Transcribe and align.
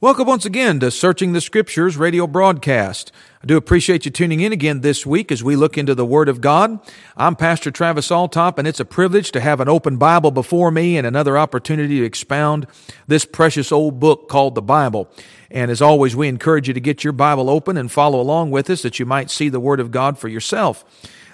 Welcome 0.00 0.28
once 0.28 0.46
again 0.46 0.78
to 0.78 0.92
Searching 0.92 1.32
the 1.32 1.40
Scriptures 1.40 1.96
radio 1.96 2.28
broadcast. 2.28 3.10
I 3.42 3.46
do 3.46 3.56
appreciate 3.56 4.04
you 4.04 4.12
tuning 4.12 4.38
in 4.38 4.52
again 4.52 4.80
this 4.80 5.04
week 5.04 5.32
as 5.32 5.42
we 5.42 5.56
look 5.56 5.76
into 5.76 5.92
the 5.92 6.06
Word 6.06 6.28
of 6.28 6.40
God. 6.40 6.78
I'm 7.16 7.34
Pastor 7.34 7.72
Travis 7.72 8.08
Altop, 8.10 8.58
and 8.58 8.68
it's 8.68 8.78
a 8.78 8.84
privilege 8.84 9.32
to 9.32 9.40
have 9.40 9.58
an 9.58 9.68
open 9.68 9.96
Bible 9.96 10.30
before 10.30 10.70
me 10.70 10.96
and 10.96 11.04
another 11.04 11.36
opportunity 11.36 11.98
to 11.98 12.04
expound 12.04 12.68
this 13.08 13.24
precious 13.24 13.72
old 13.72 13.98
book 13.98 14.28
called 14.28 14.54
the 14.54 14.62
Bible. 14.62 15.10
And 15.50 15.68
as 15.68 15.82
always, 15.82 16.14
we 16.14 16.28
encourage 16.28 16.68
you 16.68 16.74
to 16.74 16.80
get 16.80 17.02
your 17.02 17.12
Bible 17.12 17.50
open 17.50 17.76
and 17.76 17.90
follow 17.90 18.20
along 18.20 18.52
with 18.52 18.70
us 18.70 18.82
that 18.82 19.00
you 19.00 19.04
might 19.04 19.32
see 19.32 19.48
the 19.48 19.58
Word 19.58 19.80
of 19.80 19.90
God 19.90 20.16
for 20.16 20.28
yourself. 20.28 20.84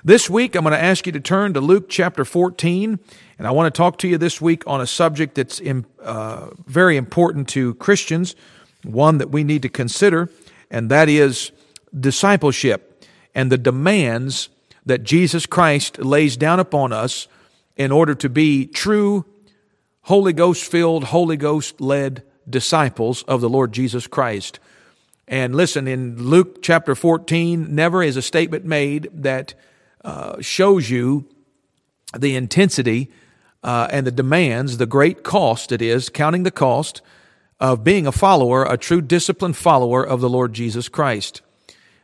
This 0.06 0.30
week, 0.30 0.54
I'm 0.54 0.64
going 0.64 0.72
to 0.72 0.82
ask 0.82 1.04
you 1.04 1.12
to 1.12 1.20
turn 1.20 1.52
to 1.52 1.60
Luke 1.60 1.90
chapter 1.90 2.24
14, 2.24 2.98
and 3.38 3.46
I 3.46 3.50
want 3.50 3.74
to 3.74 3.76
talk 3.76 3.98
to 3.98 4.08
you 4.08 4.16
this 4.16 4.40
week 4.40 4.62
on 4.66 4.80
a 4.80 4.86
subject 4.86 5.34
that's 5.34 5.60
uh, 6.02 6.50
very 6.66 6.96
important 6.96 7.48
to 7.48 7.74
Christians 7.74 8.34
one 8.84 9.18
that 9.18 9.30
we 9.30 9.44
need 9.44 9.62
to 9.62 9.68
consider, 9.68 10.30
and 10.70 10.90
that 10.90 11.08
is 11.08 11.52
discipleship 11.98 12.90
and 13.34 13.50
the 13.50 13.58
demands 13.58 14.48
that 14.86 15.02
Jesus 15.02 15.46
Christ 15.46 15.98
lays 15.98 16.36
down 16.36 16.60
upon 16.60 16.92
us 16.92 17.26
in 17.76 17.90
order 17.90 18.14
to 18.14 18.28
be 18.28 18.66
true, 18.66 19.24
Holy 20.02 20.32
Ghost 20.32 20.70
filled, 20.70 21.04
Holy 21.04 21.36
Ghost 21.36 21.80
led 21.80 22.22
disciples 22.48 23.22
of 23.24 23.40
the 23.40 23.48
Lord 23.48 23.72
Jesus 23.72 24.06
Christ. 24.06 24.60
And 25.26 25.54
listen, 25.54 25.88
in 25.88 26.22
Luke 26.22 26.62
chapter 26.62 26.94
14, 26.94 27.74
never 27.74 28.02
is 28.02 28.16
a 28.16 28.22
statement 28.22 28.64
made 28.64 29.08
that 29.12 29.54
uh, 30.04 30.40
shows 30.40 30.90
you 30.90 31.26
the 32.16 32.36
intensity 32.36 33.10
uh, 33.62 33.88
and 33.90 34.06
the 34.06 34.12
demands, 34.12 34.76
the 34.76 34.86
great 34.86 35.24
cost 35.24 35.72
it 35.72 35.80
is, 35.80 36.10
counting 36.10 36.42
the 36.42 36.50
cost 36.50 37.00
of 37.60 37.84
being 37.84 38.06
a 38.06 38.12
follower, 38.12 38.64
a 38.64 38.76
true 38.76 39.00
disciplined 39.00 39.56
follower 39.56 40.04
of 40.04 40.20
the 40.20 40.28
Lord 40.28 40.52
Jesus 40.52 40.88
Christ. 40.88 41.42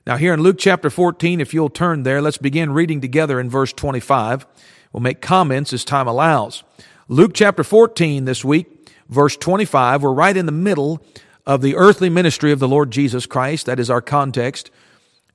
Now, 0.06 0.16
here 0.16 0.32
in 0.32 0.42
Luke 0.42 0.56
chapter 0.58 0.90
14, 0.90 1.40
if 1.40 1.52
you'll 1.52 1.70
turn 1.70 2.02
there, 2.02 2.22
let's 2.22 2.38
begin 2.38 2.72
reading 2.72 3.00
together 3.00 3.38
in 3.38 3.50
verse 3.50 3.72
25. 3.72 4.46
We'll 4.92 5.02
make 5.02 5.20
comments 5.20 5.72
as 5.72 5.84
time 5.84 6.08
allows. 6.08 6.64
Luke 7.08 7.32
chapter 7.34 7.62
14 7.62 8.24
this 8.24 8.44
week, 8.44 8.88
verse 9.08 9.36
25, 9.36 10.02
we're 10.02 10.12
right 10.12 10.36
in 10.36 10.46
the 10.46 10.52
middle 10.52 11.04
of 11.46 11.62
the 11.62 11.76
earthly 11.76 12.08
ministry 12.08 12.52
of 12.52 12.58
the 12.58 12.68
Lord 12.68 12.90
Jesus 12.90 13.26
Christ. 13.26 13.66
That 13.66 13.80
is 13.80 13.90
our 13.90 14.00
context. 14.00 14.70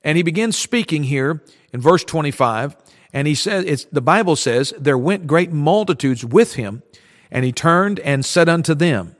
And 0.02 0.16
he 0.16 0.22
begins 0.22 0.56
speaking 0.56 1.04
here 1.04 1.42
in 1.72 1.80
verse 1.80 2.04
25. 2.04 2.76
And 3.12 3.26
he 3.26 3.34
says, 3.34 3.64
it's, 3.66 3.84
the 3.86 4.00
Bible 4.00 4.36
says, 4.36 4.72
there 4.78 4.98
went 4.98 5.26
great 5.26 5.52
multitudes 5.52 6.24
with 6.24 6.54
him, 6.54 6.82
and 7.30 7.44
he 7.44 7.52
turned 7.52 7.98
and 8.00 8.24
said 8.24 8.48
unto 8.48 8.74
them, 8.74 9.15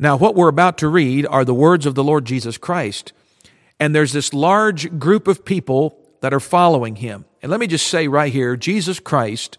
now, 0.00 0.16
what 0.16 0.34
we're 0.34 0.48
about 0.48 0.78
to 0.78 0.88
read 0.88 1.26
are 1.26 1.44
the 1.44 1.52
words 1.52 1.84
of 1.84 1.94
the 1.94 2.02
Lord 2.02 2.24
Jesus 2.24 2.56
Christ. 2.56 3.12
And 3.78 3.94
there's 3.94 4.14
this 4.14 4.32
large 4.32 4.98
group 4.98 5.28
of 5.28 5.44
people 5.44 5.98
that 6.22 6.32
are 6.32 6.40
following 6.40 6.96
him. 6.96 7.26
And 7.42 7.50
let 7.50 7.60
me 7.60 7.66
just 7.66 7.86
say 7.86 8.08
right 8.08 8.32
here 8.32 8.56
Jesus 8.56 8.98
Christ 8.98 9.58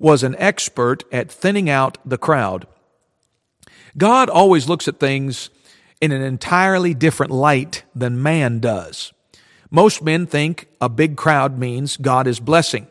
was 0.00 0.24
an 0.24 0.34
expert 0.38 1.04
at 1.12 1.30
thinning 1.30 1.70
out 1.70 1.98
the 2.04 2.18
crowd. 2.18 2.66
God 3.96 4.28
always 4.28 4.68
looks 4.68 4.88
at 4.88 4.98
things 4.98 5.50
in 6.00 6.10
an 6.10 6.20
entirely 6.20 6.92
different 6.92 7.30
light 7.30 7.84
than 7.94 8.20
man 8.20 8.58
does. 8.58 9.12
Most 9.70 10.02
men 10.02 10.26
think 10.26 10.66
a 10.80 10.88
big 10.88 11.16
crowd 11.16 11.60
means 11.60 11.96
God 11.96 12.26
is 12.26 12.40
blessing. 12.40 12.88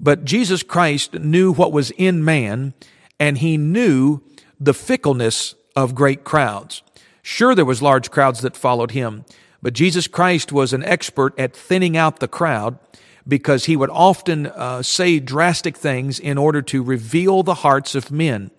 But 0.00 0.24
Jesus 0.24 0.62
Christ 0.62 1.12
knew 1.12 1.52
what 1.52 1.70
was 1.70 1.90
in 1.92 2.24
man, 2.24 2.72
and 3.20 3.36
he 3.38 3.58
knew 3.58 4.22
the 4.58 4.74
fickleness 4.74 5.54
of 5.76 5.94
great 5.94 6.24
crowds. 6.24 6.82
Sure, 7.22 7.54
there 7.54 7.64
was 7.64 7.82
large 7.82 8.10
crowds 8.10 8.40
that 8.40 8.56
followed 8.56 8.90
him, 8.90 9.24
but 9.62 9.72
Jesus 9.72 10.06
Christ 10.06 10.52
was 10.52 10.72
an 10.72 10.84
expert 10.84 11.38
at 11.38 11.56
thinning 11.56 11.96
out 11.96 12.20
the 12.20 12.28
crowd 12.28 12.78
because 13.26 13.64
he 13.64 13.76
would 13.76 13.90
often 13.90 14.46
uh, 14.46 14.82
say 14.82 15.18
drastic 15.18 15.76
things 15.76 16.18
in 16.18 16.36
order 16.36 16.60
to 16.60 16.82
reveal 16.82 17.42
the 17.42 17.54
hearts 17.54 17.94
of 17.94 18.10
men. 18.10 18.50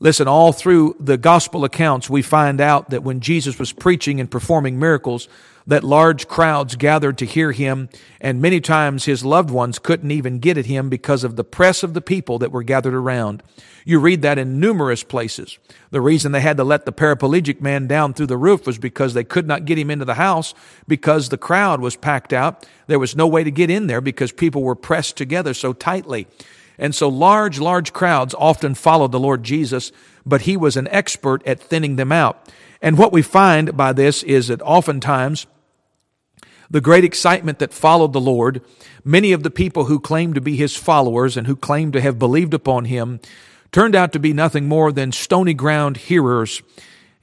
Listen, 0.00 0.26
all 0.26 0.52
through 0.52 0.96
the 0.98 1.16
gospel 1.16 1.64
accounts, 1.64 2.10
we 2.10 2.20
find 2.20 2.60
out 2.60 2.90
that 2.90 3.04
when 3.04 3.20
Jesus 3.20 3.58
was 3.58 3.72
preaching 3.72 4.20
and 4.20 4.30
performing 4.30 4.78
miracles, 4.78 5.28
that 5.66 5.84
large 5.84 6.28
crowds 6.28 6.76
gathered 6.76 7.16
to 7.18 7.26
hear 7.26 7.52
him, 7.52 7.88
and 8.20 8.40
many 8.42 8.60
times 8.60 9.04
his 9.04 9.24
loved 9.24 9.50
ones 9.50 9.78
couldn't 9.78 10.10
even 10.10 10.38
get 10.38 10.58
at 10.58 10.66
him 10.66 10.88
because 10.88 11.24
of 11.24 11.36
the 11.36 11.44
press 11.44 11.82
of 11.82 11.94
the 11.94 12.00
people 12.00 12.38
that 12.38 12.52
were 12.52 12.62
gathered 12.62 12.94
around. 12.94 13.42
You 13.84 13.98
read 13.98 14.22
that 14.22 14.38
in 14.38 14.60
numerous 14.60 15.02
places. 15.02 15.58
The 15.90 16.00
reason 16.00 16.32
they 16.32 16.40
had 16.40 16.56
to 16.58 16.64
let 16.64 16.84
the 16.84 16.92
paraplegic 16.92 17.60
man 17.60 17.86
down 17.86 18.14
through 18.14 18.26
the 18.26 18.36
roof 18.36 18.66
was 18.66 18.78
because 18.78 19.14
they 19.14 19.24
could 19.24 19.46
not 19.46 19.64
get 19.64 19.78
him 19.78 19.90
into 19.90 20.04
the 20.04 20.14
house 20.14 20.54
because 20.86 21.28
the 21.28 21.38
crowd 21.38 21.80
was 21.80 21.96
packed 21.96 22.32
out. 22.32 22.66
There 22.86 22.98
was 22.98 23.16
no 23.16 23.26
way 23.26 23.44
to 23.44 23.50
get 23.50 23.70
in 23.70 23.86
there 23.86 24.00
because 24.00 24.32
people 24.32 24.62
were 24.62 24.74
pressed 24.74 25.16
together 25.16 25.54
so 25.54 25.72
tightly. 25.72 26.26
And 26.78 26.94
so 26.94 27.08
large, 27.08 27.60
large 27.60 27.92
crowds 27.92 28.34
often 28.36 28.74
followed 28.74 29.12
the 29.12 29.20
Lord 29.20 29.44
Jesus, 29.44 29.92
but 30.26 30.42
he 30.42 30.56
was 30.56 30.76
an 30.76 30.88
expert 30.88 31.46
at 31.46 31.60
thinning 31.60 31.96
them 31.96 32.10
out. 32.10 32.50
And 32.82 32.98
what 32.98 33.12
we 33.12 33.22
find 33.22 33.76
by 33.76 33.92
this 33.92 34.22
is 34.22 34.48
that 34.48 34.60
oftentimes 34.62 35.46
the 36.70 36.80
great 36.80 37.04
excitement 37.04 37.58
that 37.58 37.72
followed 37.72 38.12
the 38.12 38.20
Lord, 38.20 38.62
many 39.04 39.32
of 39.32 39.42
the 39.42 39.50
people 39.50 39.84
who 39.84 40.00
claimed 40.00 40.34
to 40.34 40.40
be 40.40 40.56
his 40.56 40.76
followers 40.76 41.36
and 41.36 41.46
who 41.46 41.56
claimed 41.56 41.92
to 41.92 42.00
have 42.00 42.18
believed 42.18 42.54
upon 42.54 42.86
him 42.86 43.20
turned 43.72 43.94
out 43.94 44.12
to 44.12 44.20
be 44.20 44.32
nothing 44.32 44.68
more 44.68 44.92
than 44.92 45.10
stony 45.10 45.52
ground 45.52 45.96
hearers. 45.96 46.62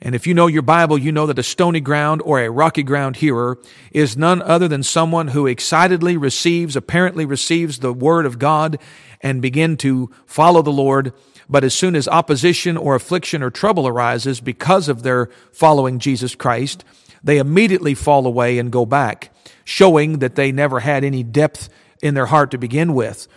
And 0.02 0.16
if 0.16 0.25
you 0.25 0.34
know 0.34 0.47
your 0.47 0.63
Bible, 0.63 0.97
you 0.97 1.12
know 1.12 1.28
that 1.28 1.40
a 1.40 1.44
stony 1.44 1.79
ground 1.79 2.22
or 2.25 2.40
a 2.40 2.50
rocky 2.50 2.84
ground 2.84 3.18
hearer 3.18 3.59
is 3.91 4.18
none 4.18 4.41
other 4.41 4.68
than 4.68 4.84
someone 4.84 5.29
who 5.29 5.46
excitedly 5.46 6.18
receives, 6.18 6.75
apparently 6.75 7.23
receives 7.23 7.79
the 7.79 7.94
word 7.94 8.25
of 8.25 8.40
God 8.40 8.79
and 9.22 9.41
begin 9.41 9.78
to 9.78 10.09
follow 10.25 10.62
the 10.62 10.72
Lord. 10.72 11.13
But 11.47 11.63
as 11.63 11.75
soon 11.75 11.96
as 11.96 12.08
opposition 12.08 12.78
or 12.78 12.96
affliction 12.96 13.44
or 13.44 13.52
trouble 13.52 13.88
arises 13.88 14.41
because 14.41 14.90
of 14.90 15.03
their 15.03 15.28
following 15.53 16.00
Jesus 16.00 16.34
Christ, 16.34 16.84
they 17.23 17.37
immediately 17.37 17.93
fall 17.93 18.25
away 18.25 18.57
and 18.57 18.71
go 18.71 18.85
back, 18.85 19.33
showing 19.63 20.19
that 20.19 20.35
they 20.35 20.51
never 20.51 20.79
had 20.79 21.03
any 21.03 21.23
depth 21.23 21.69
in 22.01 22.13
their 22.13 22.27
heart 22.27 22.51
to 22.51 22.57
begin 22.57 22.93
with. 22.93 23.27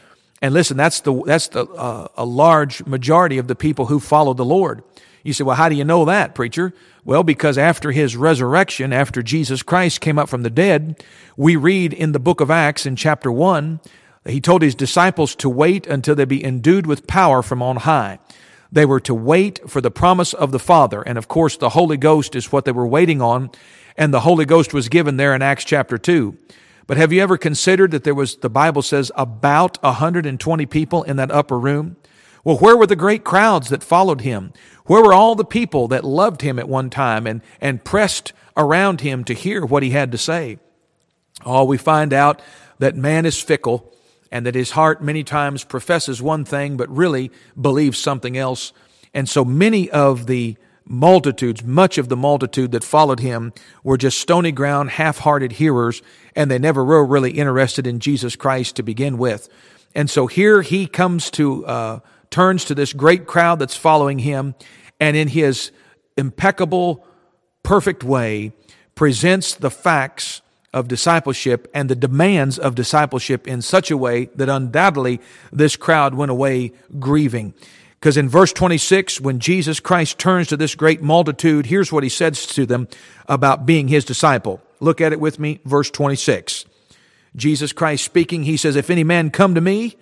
And 0.40 0.52
listen, 0.52 0.76
that's 0.76 1.00
the 1.00 1.22
that's 1.24 1.48
the 1.48 1.64
uh, 1.66 2.08
a 2.16 2.24
large 2.24 2.84
majority 2.86 3.38
of 3.38 3.48
the 3.48 3.54
people 3.54 3.86
who 3.86 4.00
follow 4.00 4.34
the 4.34 4.44
Lord. 4.44 4.82
You 5.22 5.32
say, 5.32 5.42
well, 5.42 5.56
how 5.56 5.70
do 5.70 5.74
you 5.74 5.84
know 5.84 6.04
that, 6.04 6.34
preacher? 6.34 6.74
Well, 7.02 7.22
because 7.22 7.56
after 7.56 7.92
his 7.92 8.14
resurrection, 8.14 8.92
after 8.92 9.22
Jesus 9.22 9.62
Christ 9.62 10.02
came 10.02 10.18
up 10.18 10.28
from 10.28 10.42
the 10.42 10.50
dead, 10.50 11.02
we 11.36 11.56
read 11.56 11.94
in 11.94 12.12
the 12.12 12.18
book 12.18 12.42
of 12.42 12.50
Acts 12.50 12.84
in 12.84 12.94
chapter 12.94 13.32
1, 13.32 13.80
he 14.26 14.40
told 14.40 14.60
his 14.60 14.74
disciples 14.74 15.34
to 15.36 15.48
wait 15.48 15.86
until 15.86 16.14
they 16.14 16.26
be 16.26 16.44
endued 16.44 16.86
with 16.86 17.06
power 17.06 17.42
from 17.42 17.62
on 17.62 17.76
high. 17.76 18.18
They 18.74 18.84
were 18.84 18.98
to 19.00 19.14
wait 19.14 19.70
for 19.70 19.80
the 19.80 19.90
promise 19.92 20.32
of 20.32 20.50
the 20.50 20.58
Father. 20.58 21.00
And 21.00 21.16
of 21.16 21.28
course, 21.28 21.56
the 21.56 21.70
Holy 21.70 21.96
Ghost 21.96 22.34
is 22.34 22.50
what 22.50 22.64
they 22.64 22.72
were 22.72 22.86
waiting 22.86 23.22
on. 23.22 23.50
And 23.96 24.12
the 24.12 24.20
Holy 24.20 24.44
Ghost 24.44 24.74
was 24.74 24.88
given 24.88 25.16
there 25.16 25.32
in 25.32 25.42
Acts 25.42 25.64
chapter 25.64 25.96
2. 25.96 26.36
But 26.88 26.96
have 26.96 27.12
you 27.12 27.22
ever 27.22 27.38
considered 27.38 27.92
that 27.92 28.02
there 28.02 28.16
was, 28.16 28.38
the 28.38 28.50
Bible 28.50 28.82
says, 28.82 29.12
about 29.14 29.80
120 29.84 30.66
people 30.66 31.04
in 31.04 31.16
that 31.16 31.30
upper 31.30 31.56
room? 31.56 31.94
Well, 32.42 32.58
where 32.58 32.76
were 32.76 32.88
the 32.88 32.96
great 32.96 33.22
crowds 33.22 33.68
that 33.68 33.84
followed 33.84 34.22
him? 34.22 34.52
Where 34.86 35.04
were 35.04 35.14
all 35.14 35.36
the 35.36 35.44
people 35.44 35.86
that 35.88 36.04
loved 36.04 36.42
him 36.42 36.58
at 36.58 36.68
one 36.68 36.90
time 36.90 37.28
and, 37.28 37.42
and 37.60 37.84
pressed 37.84 38.32
around 38.56 39.02
him 39.02 39.22
to 39.24 39.34
hear 39.34 39.64
what 39.64 39.84
he 39.84 39.90
had 39.90 40.10
to 40.10 40.18
say? 40.18 40.58
Oh, 41.46 41.62
we 41.62 41.78
find 41.78 42.12
out 42.12 42.42
that 42.80 42.96
man 42.96 43.24
is 43.24 43.40
fickle 43.40 43.93
and 44.34 44.44
that 44.44 44.56
his 44.56 44.72
heart 44.72 45.00
many 45.00 45.22
times 45.22 45.62
professes 45.62 46.20
one 46.20 46.44
thing 46.44 46.76
but 46.76 46.88
really 46.88 47.30
believes 47.58 47.96
something 47.96 48.36
else. 48.36 48.72
And 49.14 49.28
so 49.28 49.44
many 49.44 49.88
of 49.92 50.26
the 50.26 50.56
multitudes, 50.84 51.62
much 51.62 51.98
of 51.98 52.08
the 52.08 52.16
multitude 52.16 52.72
that 52.72 52.82
followed 52.82 53.20
him 53.20 53.52
were 53.84 53.96
just 53.96 54.18
stony 54.18 54.50
ground, 54.50 54.90
half-hearted 54.90 55.52
hearers, 55.52 56.02
and 56.34 56.50
they 56.50 56.58
never 56.58 56.84
were 56.84 57.06
really 57.06 57.30
interested 57.30 57.86
in 57.86 58.00
Jesus 58.00 58.34
Christ 58.34 58.74
to 58.74 58.82
begin 58.82 59.18
with. 59.18 59.48
And 59.94 60.10
so 60.10 60.26
here 60.26 60.62
he 60.62 60.88
comes 60.88 61.30
to, 61.30 61.64
uh, 61.64 62.00
turns 62.30 62.64
to 62.64 62.74
this 62.74 62.92
great 62.92 63.28
crowd 63.28 63.60
that's 63.60 63.76
following 63.76 64.18
him, 64.18 64.56
and 64.98 65.16
in 65.16 65.28
his 65.28 65.70
impeccable, 66.16 67.06
perfect 67.62 68.02
way, 68.02 68.52
presents 68.96 69.54
the 69.54 69.70
facts 69.70 70.42
of 70.74 70.88
discipleship 70.88 71.70
and 71.72 71.88
the 71.88 71.94
demands 71.94 72.58
of 72.58 72.74
discipleship 72.74 73.46
in 73.46 73.62
such 73.62 73.92
a 73.92 73.96
way 73.96 74.26
that 74.34 74.48
undoubtedly 74.48 75.20
this 75.52 75.76
crowd 75.76 76.14
went 76.14 76.32
away 76.32 76.72
grieving. 76.98 77.54
Because 78.00 78.16
in 78.16 78.28
verse 78.28 78.52
26, 78.52 79.20
when 79.20 79.38
Jesus 79.38 79.78
Christ 79.80 80.18
turns 80.18 80.48
to 80.48 80.56
this 80.56 80.74
great 80.74 81.00
multitude, 81.00 81.66
here's 81.66 81.92
what 81.92 82.02
he 82.02 82.08
says 82.10 82.44
to 82.48 82.66
them 82.66 82.88
about 83.28 83.64
being 83.64 83.88
his 83.88 84.04
disciple. 84.04 84.60
Look 84.80 85.00
at 85.00 85.12
it 85.12 85.20
with 85.20 85.38
me, 85.38 85.60
verse 85.64 85.90
26. 85.90 86.66
Jesus 87.36 87.72
Christ 87.72 88.04
speaking, 88.04 88.42
he 88.42 88.56
says, 88.56 88.76
If 88.76 88.90
any 88.90 89.04
man 89.04 89.30
come 89.30 89.54
to 89.54 89.60
me 89.60 89.96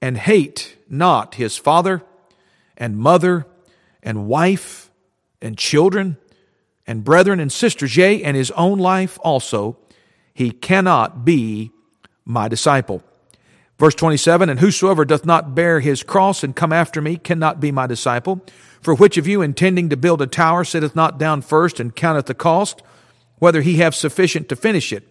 and 0.00 0.16
hate 0.16 0.76
not 0.88 1.34
his 1.34 1.58
father 1.58 2.02
and 2.76 2.96
mother 2.96 3.44
and 4.02 4.28
wife 4.28 4.90
and 5.42 5.58
children 5.58 6.16
and 6.86 7.04
brethren 7.04 7.38
and 7.38 7.52
sisters, 7.52 7.96
yea, 7.96 8.22
and 8.22 8.36
his 8.36 8.50
own 8.52 8.78
life 8.78 9.18
also, 9.22 9.76
he 10.34 10.50
cannot 10.50 11.24
be 11.24 11.70
my 12.24 12.48
disciple. 12.48 13.02
Verse 13.78 13.94
27 13.94 14.48
And 14.48 14.60
whosoever 14.60 15.04
doth 15.04 15.26
not 15.26 15.54
bear 15.54 15.80
his 15.80 16.02
cross 16.02 16.44
and 16.44 16.54
come 16.54 16.72
after 16.72 17.00
me 17.00 17.16
cannot 17.16 17.60
be 17.60 17.72
my 17.72 17.86
disciple. 17.86 18.40
For 18.80 18.94
which 18.94 19.16
of 19.16 19.26
you, 19.26 19.42
intending 19.42 19.88
to 19.90 19.96
build 19.96 20.22
a 20.22 20.26
tower, 20.26 20.64
sitteth 20.64 20.96
not 20.96 21.18
down 21.18 21.42
first 21.42 21.78
and 21.78 21.94
counteth 21.94 22.26
the 22.26 22.34
cost, 22.34 22.82
whether 23.38 23.62
he 23.62 23.76
have 23.78 23.94
sufficient 23.94 24.48
to 24.48 24.56
finish 24.56 24.92
it? 24.92 25.06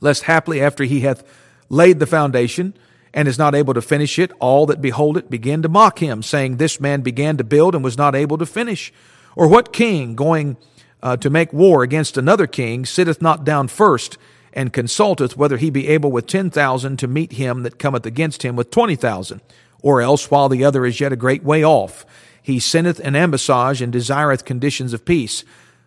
Lest 0.00 0.24
haply, 0.24 0.60
after 0.60 0.84
he 0.84 1.00
hath 1.00 1.24
laid 1.68 1.98
the 1.98 2.06
foundation, 2.06 2.74
and 3.14 3.26
is 3.26 3.38
not 3.38 3.54
able 3.54 3.74
to 3.74 3.82
finish 3.82 4.18
it, 4.18 4.30
all 4.38 4.66
that 4.66 4.82
behold 4.82 5.16
it 5.16 5.30
begin 5.30 5.62
to 5.62 5.68
mock 5.68 6.00
him, 6.00 6.22
saying, 6.22 6.56
This 6.56 6.80
man 6.80 7.00
began 7.00 7.36
to 7.36 7.44
build 7.44 7.74
and 7.74 7.82
was 7.82 7.98
not 7.98 8.14
able 8.14 8.38
to 8.38 8.46
finish. 8.46 8.92
Or 9.34 9.48
what 9.48 9.72
king, 9.72 10.14
going 10.14 10.56
uh, 11.02 11.16
to 11.16 11.30
make 11.30 11.52
war 11.52 11.82
against 11.82 12.16
another 12.16 12.46
king, 12.46 12.84
sitteth 12.84 13.22
not 13.22 13.44
down 13.44 13.68
first, 13.68 14.18
and 14.52 14.72
consulteth 14.72 15.36
whether 15.36 15.56
he 15.56 15.70
be 15.70 15.88
able 15.88 16.10
with 16.10 16.26
ten 16.26 16.50
thousand 16.50 16.98
to 16.98 17.06
meet 17.06 17.32
him 17.32 17.62
that 17.62 17.78
cometh 17.78 18.06
against 18.06 18.42
him 18.44 18.56
with 18.56 18.70
twenty 18.70 18.96
thousand? 18.96 19.40
Or 19.80 20.00
else, 20.02 20.30
while 20.30 20.48
the 20.48 20.64
other 20.64 20.84
is 20.84 21.00
yet 21.00 21.12
a 21.12 21.16
great 21.16 21.44
way 21.44 21.64
off, 21.64 22.04
he 22.42 22.58
sendeth 22.58 22.98
an 23.00 23.14
ambassage 23.14 23.80
and 23.80 23.92
desireth 23.92 24.44
conditions 24.44 24.92
of 24.92 25.04
peace. 25.04 25.44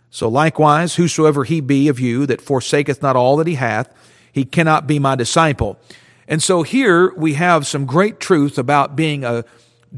So 0.10 0.30
likewise, 0.30 0.96
whosoever 0.96 1.44
he 1.44 1.60
be 1.60 1.88
of 1.88 2.00
you 2.00 2.26
that 2.26 2.42
forsaketh 2.42 3.02
not 3.02 3.16
all 3.16 3.38
that 3.38 3.48
he 3.48 3.56
hath, 3.56 3.94
he 4.32 4.46
cannot 4.46 4.88
be 4.88 5.00
my 5.00 5.16
disciple. 5.16 5.78
And 6.28 6.42
so 6.42 6.64
here 6.64 7.14
we 7.16 7.34
have 7.34 7.68
some 7.68 7.86
great 7.86 8.20
truth 8.20 8.58
about 8.58 8.96
being 8.96 9.26
a 9.26 9.44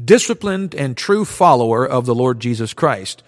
disciplined 0.04 0.74
and 0.74 0.96
true 0.96 1.24
follower 1.24 1.86
of 1.86 2.06
the 2.06 2.14
Lord 2.14 2.40
Jesus 2.40 2.72
Christ, 2.74 3.22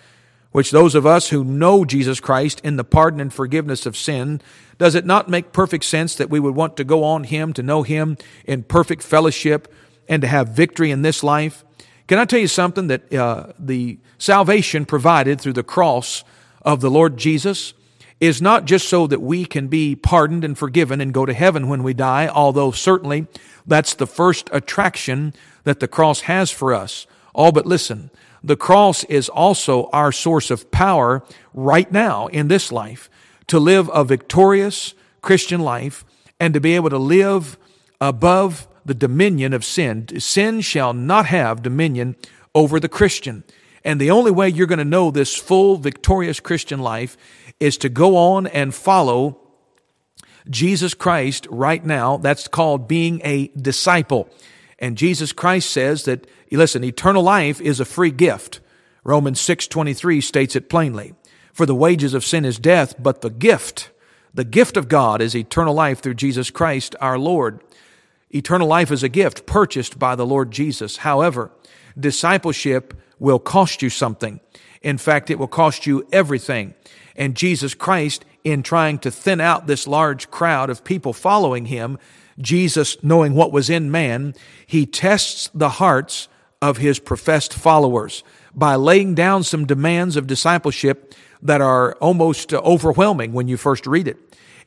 which 0.56 0.70
those 0.70 0.94
of 0.94 1.04
us 1.04 1.28
who 1.28 1.44
know 1.44 1.84
Jesus 1.84 2.18
Christ 2.18 2.62
in 2.64 2.76
the 2.76 2.82
pardon 2.82 3.20
and 3.20 3.30
forgiveness 3.30 3.84
of 3.84 3.94
sin, 3.94 4.40
does 4.78 4.94
it 4.94 5.04
not 5.04 5.28
make 5.28 5.52
perfect 5.52 5.84
sense 5.84 6.14
that 6.14 6.30
we 6.30 6.40
would 6.40 6.54
want 6.54 6.78
to 6.78 6.84
go 6.84 7.04
on 7.04 7.24
Him, 7.24 7.52
to 7.52 7.62
know 7.62 7.82
Him 7.82 8.16
in 8.46 8.62
perfect 8.62 9.02
fellowship, 9.02 9.70
and 10.08 10.22
to 10.22 10.28
have 10.28 10.48
victory 10.48 10.90
in 10.90 11.02
this 11.02 11.22
life? 11.22 11.62
Can 12.06 12.18
I 12.18 12.24
tell 12.24 12.38
you 12.38 12.48
something 12.48 12.86
that 12.86 13.12
uh, 13.12 13.52
the 13.58 13.98
salvation 14.16 14.86
provided 14.86 15.42
through 15.42 15.52
the 15.52 15.62
cross 15.62 16.24
of 16.62 16.80
the 16.80 16.90
Lord 16.90 17.18
Jesus 17.18 17.74
is 18.18 18.40
not 18.40 18.64
just 18.64 18.88
so 18.88 19.06
that 19.08 19.20
we 19.20 19.44
can 19.44 19.68
be 19.68 19.94
pardoned 19.94 20.42
and 20.42 20.56
forgiven 20.56 21.02
and 21.02 21.12
go 21.12 21.26
to 21.26 21.34
heaven 21.34 21.68
when 21.68 21.82
we 21.82 21.92
die, 21.92 22.28
although 22.28 22.70
certainly 22.70 23.26
that's 23.66 23.92
the 23.92 24.06
first 24.06 24.48
attraction 24.52 25.34
that 25.64 25.80
the 25.80 25.88
cross 25.88 26.20
has 26.20 26.50
for 26.50 26.72
us. 26.72 27.06
All 27.34 27.52
but 27.52 27.66
listen, 27.66 28.08
the 28.46 28.56
cross 28.56 29.02
is 29.04 29.28
also 29.28 29.90
our 29.92 30.12
source 30.12 30.50
of 30.50 30.70
power 30.70 31.24
right 31.52 31.90
now 31.90 32.28
in 32.28 32.48
this 32.48 32.70
life 32.70 33.10
to 33.48 33.58
live 33.58 33.90
a 33.92 34.04
victorious 34.04 34.94
Christian 35.20 35.60
life 35.60 36.04
and 36.38 36.54
to 36.54 36.60
be 36.60 36.76
able 36.76 36.90
to 36.90 36.98
live 36.98 37.58
above 38.00 38.68
the 38.84 38.94
dominion 38.94 39.52
of 39.52 39.64
sin. 39.64 40.06
Sin 40.20 40.60
shall 40.60 40.92
not 40.92 41.26
have 41.26 41.62
dominion 41.62 42.14
over 42.54 42.78
the 42.78 42.88
Christian. 42.88 43.42
And 43.84 44.00
the 44.00 44.12
only 44.12 44.30
way 44.30 44.48
you're 44.48 44.66
going 44.68 44.78
to 44.78 44.84
know 44.84 45.10
this 45.10 45.34
full, 45.34 45.76
victorious 45.76 46.38
Christian 46.38 46.80
life 46.80 47.16
is 47.58 47.76
to 47.78 47.88
go 47.88 48.16
on 48.16 48.46
and 48.46 48.72
follow 48.72 49.40
Jesus 50.48 50.94
Christ 50.94 51.48
right 51.50 51.84
now. 51.84 52.16
That's 52.16 52.46
called 52.46 52.86
being 52.86 53.20
a 53.24 53.48
disciple. 53.48 54.28
And 54.78 54.98
Jesus 54.98 55.32
Christ 55.32 55.70
says 55.70 56.04
that, 56.04 56.26
listen, 56.50 56.84
eternal 56.84 57.22
life 57.22 57.60
is 57.60 57.80
a 57.80 57.84
free 57.84 58.10
gift. 58.10 58.60
Romans 59.04 59.40
6:23 59.40 60.20
states 60.22 60.56
it 60.56 60.68
plainly. 60.68 61.14
For 61.52 61.64
the 61.64 61.74
wages 61.74 62.12
of 62.12 62.24
sin 62.24 62.44
is 62.44 62.58
death, 62.58 62.94
but 62.98 63.22
the 63.22 63.30
gift, 63.30 63.90
the 64.34 64.44
gift 64.44 64.76
of 64.76 64.88
God 64.88 65.22
is 65.22 65.34
eternal 65.34 65.72
life 65.72 66.00
through 66.00 66.14
Jesus 66.14 66.50
Christ 66.50 66.94
our 67.00 67.18
Lord. 67.18 67.60
Eternal 68.30 68.68
life 68.68 68.90
is 68.90 69.02
a 69.02 69.08
gift 69.08 69.46
purchased 69.46 69.98
by 69.98 70.14
the 70.14 70.26
Lord 70.26 70.50
Jesus. 70.50 70.98
However, 70.98 71.50
discipleship 71.98 72.92
will 73.18 73.38
cost 73.38 73.80
you 73.80 73.88
something. 73.88 74.40
In 74.82 74.98
fact, 74.98 75.30
it 75.30 75.38
will 75.38 75.46
cost 75.46 75.86
you 75.86 76.06
everything. 76.12 76.74
And 77.16 77.34
Jesus 77.34 77.72
Christ, 77.72 78.24
in 78.44 78.62
trying 78.62 78.98
to 78.98 79.10
thin 79.10 79.40
out 79.40 79.66
this 79.66 79.86
large 79.86 80.30
crowd 80.30 80.68
of 80.68 80.84
people 80.84 81.12
following 81.14 81.66
him, 81.66 81.98
Jesus, 82.38 83.02
knowing 83.02 83.34
what 83.34 83.52
was 83.52 83.70
in 83.70 83.90
man, 83.90 84.34
he 84.66 84.86
tests 84.86 85.50
the 85.54 85.70
hearts 85.70 86.28
of 86.60 86.78
his 86.78 86.98
professed 86.98 87.54
followers 87.54 88.22
by 88.54 88.74
laying 88.74 89.14
down 89.14 89.42
some 89.44 89.66
demands 89.66 90.16
of 90.16 90.26
discipleship 90.26 91.14
that 91.42 91.60
are 91.60 91.94
almost 91.94 92.52
overwhelming 92.52 93.32
when 93.32 93.48
you 93.48 93.56
first 93.56 93.86
read 93.86 94.08
it. 94.08 94.18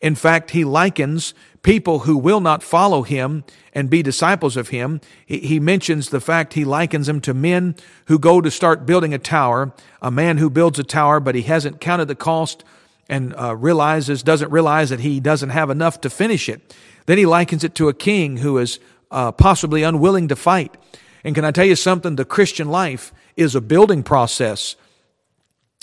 In 0.01 0.16
fact, 0.16 0.51
he 0.51 0.63
likens 0.63 1.33
people 1.62 2.00
who 2.00 2.18
will 2.18 2.39
not 2.39 2.63
follow 2.63 3.04
him 3.04 3.44
and 3.74 3.89
be 3.89 4.01
disciples 4.01 4.56
of 4.56 4.69
him. 4.69 5.01
He 5.25 5.60
mentions 5.60 6.10
the 6.10 6.22
fact 6.22 6.54
he 6.54 6.63
likens 6.63 7.07
them 7.07 7.19
to 7.22 7.33
men 7.33 7.75
who 8.06 8.18
go 8.18 8.39
to 8.39 8.50
start 8.50 8.86
building 8.86 9.13
a 9.13 9.19
tower, 9.19 9.74
a 10.01 10.10
man 10.10 10.38
who 10.38 10.50
builds 10.50 10.80
a 10.80 10.83
tower, 10.83 11.19
but 11.19 11.36
he 11.36 11.42
hasn't 11.42 11.81
counted 11.81 12.07
the 12.07 12.15
cost 12.15 12.63
and 13.10 13.36
uh, 13.38 13.56
realizes, 13.56 14.24
doesn't 14.24 14.51
realize 14.51 14.89
that 14.89 15.01
he 15.01 15.19
doesn't 15.19 15.50
have 15.50 15.69
enough 15.69 16.00
to 16.01 16.10
finish 16.10 16.48
it. 16.48 16.75
Then 17.09 17.17
he 17.17 17.25
likens 17.25 17.63
it 17.63 17.73
to 17.73 17.89
a 17.89 17.94
king 17.95 18.38
who 18.38 18.59
is 18.59 18.79
uh, 19.09 19.31
possibly 19.31 19.81
unwilling 19.81 20.27
to 20.27 20.35
fight. 20.35 20.77
And 21.23 21.33
can 21.33 21.44
I 21.44 21.50
tell 21.50 21.65
you 21.65 21.75
something? 21.75 22.15
The 22.15 22.23
Christian 22.23 22.69
life 22.69 23.11
is 23.35 23.56
a 23.56 23.61
building 23.61 24.03
process. 24.03 24.75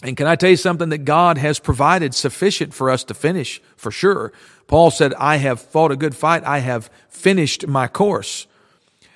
And 0.05 0.17
can 0.17 0.29
I 0.29 0.37
tell 0.37 0.51
you 0.51 0.57
something 0.57 0.91
that 0.91 0.99
God 0.99 1.37
has 1.37 1.59
provided 1.59 2.15
sufficient 2.15 2.73
for 2.73 2.91
us 2.91 3.03
to 3.03 3.13
finish 3.13 3.61
for 3.77 3.91
sure? 3.91 4.33
Paul 4.69 4.93
said, 4.93 5.15
I 5.15 5.39
have 5.39 5.61
fought 5.61 5.91
a 5.91 5.97
good 5.97 6.15
fight. 6.15 6.45
I 6.45 6.61
have 6.61 6.91
finished 7.09 7.67
my 7.67 7.89
course. 7.89 8.47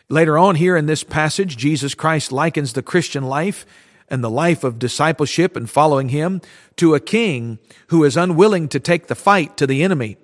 Later 0.09 0.37
on 0.37 0.57
here 0.57 0.77
in 0.77 0.87
this 0.87 1.05
passage, 1.05 1.57
Jesus 1.57 1.95
Christ 1.95 2.33
likens 2.33 2.73
the 2.73 2.83
Christian 2.83 3.23
life 3.23 3.65
and 4.09 4.25
the 4.25 4.29
life 4.29 4.65
of 4.65 4.81
discipleship 4.81 5.55
and 5.55 5.71
following 5.71 6.09
him 6.09 6.41
to 6.75 6.97
a 6.97 6.99
king 6.99 7.61
who 7.87 8.03
is 8.03 8.17
unwilling 8.17 8.67
to 8.71 8.81
take 8.81 9.07
the 9.07 9.15
fight 9.15 9.57
to 9.59 9.65
the 9.65 9.85
enemy. 9.85 10.17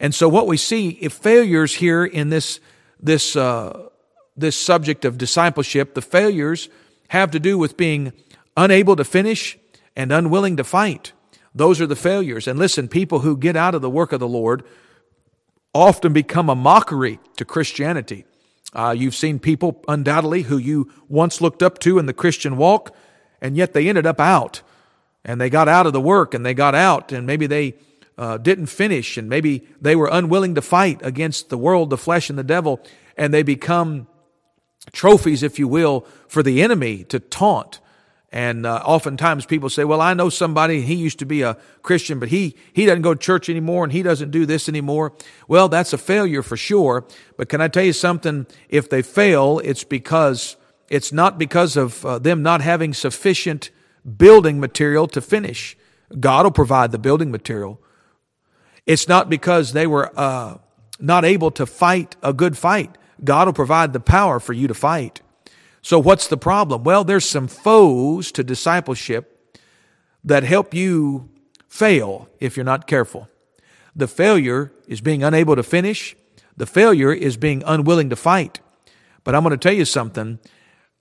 And 0.00 0.14
so 0.14 0.28
what 0.28 0.46
we 0.46 0.56
see, 0.56 0.90
if 1.00 1.12
failures 1.12 1.74
here 1.74 2.04
in 2.04 2.30
this, 2.30 2.60
this, 3.00 3.36
uh, 3.36 3.88
this 4.36 4.56
subject 4.56 5.04
of 5.04 5.18
discipleship, 5.18 5.94
the 5.94 6.02
failures 6.02 6.68
have 7.08 7.30
to 7.32 7.40
do 7.40 7.56
with 7.56 7.76
being 7.76 8.12
unable 8.56 8.96
to 8.96 9.04
finish 9.04 9.58
and 9.96 10.12
unwilling 10.12 10.56
to 10.56 10.64
fight. 10.64 11.12
Those 11.54 11.80
are 11.80 11.86
the 11.86 11.96
failures. 11.96 12.48
And 12.48 12.58
listen, 12.58 12.88
people 12.88 13.20
who 13.20 13.36
get 13.36 13.56
out 13.56 13.74
of 13.74 13.82
the 13.82 13.90
work 13.90 14.12
of 14.12 14.20
the 14.20 14.28
Lord 14.28 14.64
often 15.72 16.12
become 16.12 16.48
a 16.48 16.54
mockery 16.54 17.20
to 17.36 17.44
Christianity. 17.44 18.24
Uh, 18.72 18.94
you've 18.96 19.14
seen 19.14 19.38
people 19.38 19.82
undoubtedly 19.86 20.42
who 20.42 20.56
you 20.56 20.90
once 21.08 21.40
looked 21.40 21.62
up 21.62 21.78
to 21.80 21.98
in 21.98 22.06
the 22.06 22.12
Christian 22.12 22.56
walk, 22.56 22.94
and 23.40 23.56
yet 23.56 23.72
they 23.72 23.88
ended 23.88 24.06
up 24.06 24.20
out. 24.20 24.62
And 25.24 25.40
they 25.40 25.48
got 25.48 25.68
out 25.68 25.86
of 25.86 25.92
the 25.92 26.00
work 26.00 26.34
and 26.34 26.44
they 26.44 26.54
got 26.54 26.74
out, 26.74 27.12
and 27.12 27.26
maybe 27.26 27.46
they 27.46 27.74
uh, 28.16 28.38
didn't 28.38 28.66
finish, 28.66 29.16
and 29.16 29.28
maybe 29.28 29.66
they 29.80 29.96
were 29.96 30.08
unwilling 30.10 30.54
to 30.54 30.62
fight 30.62 31.00
against 31.02 31.48
the 31.48 31.58
world, 31.58 31.90
the 31.90 31.98
flesh, 31.98 32.30
and 32.30 32.38
the 32.38 32.44
devil, 32.44 32.80
and 33.16 33.32
they 33.32 33.42
become 33.42 34.06
trophies, 34.92 35.42
if 35.42 35.58
you 35.58 35.66
will, 35.66 36.06
for 36.28 36.42
the 36.42 36.62
enemy 36.62 37.04
to 37.04 37.18
taunt 37.18 37.80
and 38.34 38.66
uh, 38.66 38.82
oftentimes 38.84 39.46
people 39.46 39.70
say, 39.70 39.84
well, 39.84 40.00
I 40.00 40.12
know 40.12 40.28
somebody, 40.28 40.80
he 40.80 40.94
used 40.96 41.20
to 41.20 41.24
be 41.24 41.42
a 41.42 41.56
Christian, 41.82 42.18
but 42.18 42.30
he, 42.30 42.56
he 42.72 42.84
doesn't 42.84 43.02
go 43.02 43.14
to 43.14 43.20
church 43.20 43.48
anymore 43.48 43.84
and 43.84 43.92
he 43.92 44.02
doesn't 44.02 44.32
do 44.32 44.44
this 44.44 44.68
anymore. 44.68 45.12
Well, 45.46 45.68
that's 45.68 45.92
a 45.92 45.98
failure 45.98 46.42
for 46.42 46.56
sure. 46.56 47.06
But 47.36 47.48
can 47.48 47.60
I 47.60 47.68
tell 47.68 47.84
you 47.84 47.92
something? 47.92 48.48
If 48.68 48.90
they 48.90 49.02
fail, 49.02 49.60
it's 49.60 49.84
because, 49.84 50.56
it's 50.88 51.12
not 51.12 51.38
because 51.38 51.76
of 51.76 52.04
uh, 52.04 52.18
them 52.18 52.42
not 52.42 52.60
having 52.60 52.92
sufficient 52.92 53.70
building 54.16 54.58
material 54.58 55.06
to 55.06 55.20
finish. 55.20 55.76
God 56.18 56.44
will 56.44 56.50
provide 56.50 56.90
the 56.90 56.98
building 56.98 57.30
material. 57.30 57.80
It's 58.86 59.08
not 59.08 59.30
because 59.30 59.72
they 59.72 59.86
were 59.86 60.10
uh, 60.18 60.58
not 60.98 61.24
able 61.24 61.50
to 61.52 61.66
fight 61.66 62.16
a 62.22 62.32
good 62.32 62.56
fight. 62.56 62.96
God 63.22 63.48
will 63.48 63.54
provide 63.54 63.92
the 63.92 64.00
power 64.00 64.40
for 64.40 64.52
you 64.52 64.68
to 64.68 64.74
fight. 64.74 65.20
So, 65.82 65.98
what's 65.98 66.28
the 66.28 66.36
problem? 66.36 66.82
Well, 66.82 67.04
there's 67.04 67.24
some 67.24 67.46
foes 67.46 68.32
to 68.32 68.44
discipleship 68.44 69.58
that 70.24 70.42
help 70.42 70.74
you 70.74 71.28
fail 71.68 72.28
if 72.40 72.56
you're 72.56 72.64
not 72.64 72.86
careful. 72.86 73.28
The 73.94 74.08
failure 74.08 74.72
is 74.88 75.00
being 75.00 75.22
unable 75.22 75.56
to 75.56 75.62
finish, 75.62 76.16
the 76.56 76.66
failure 76.66 77.12
is 77.12 77.36
being 77.36 77.62
unwilling 77.66 78.10
to 78.10 78.16
fight. 78.16 78.60
But 79.24 79.34
I'm 79.34 79.42
going 79.42 79.52
to 79.52 79.56
tell 79.56 79.76
you 79.76 79.84
something 79.84 80.38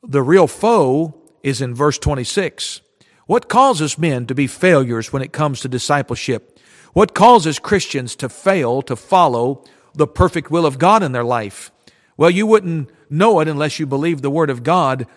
the 0.01 0.21
real 0.21 0.47
foe 0.47 1.15
is 1.43 1.61
in 1.61 1.75
verse 1.75 1.97
26. 1.97 2.81
What 3.25 3.47
causes 3.49 3.97
men 3.97 4.25
to 4.27 4.35
be 4.35 4.47
failures 4.47 5.13
when 5.13 5.21
it 5.21 5.31
comes 5.31 5.61
to 5.61 5.69
discipleship? 5.69 6.52
What 6.93 7.15
causes 7.15 7.59
Christians 7.59 8.15
to 8.17 8.29
fail 8.29 8.81
to 8.83 8.95
follow 8.95 9.63
the 9.93 10.07
perfect 10.07 10.49
will 10.49 10.65
of 10.65 10.79
God 10.79 11.03
in 11.03 11.11
their 11.11 11.23
life? 11.23 11.71
Well, 12.17 12.29
you 12.29 12.45
wouldn't 12.45 12.89
know 13.09 13.39
it 13.39 13.47
unless 13.47 13.79
you 13.79 13.85
believe 13.85 14.21
the 14.21 14.29
Word 14.29 14.49
of 14.49 14.63
God. 14.63 15.07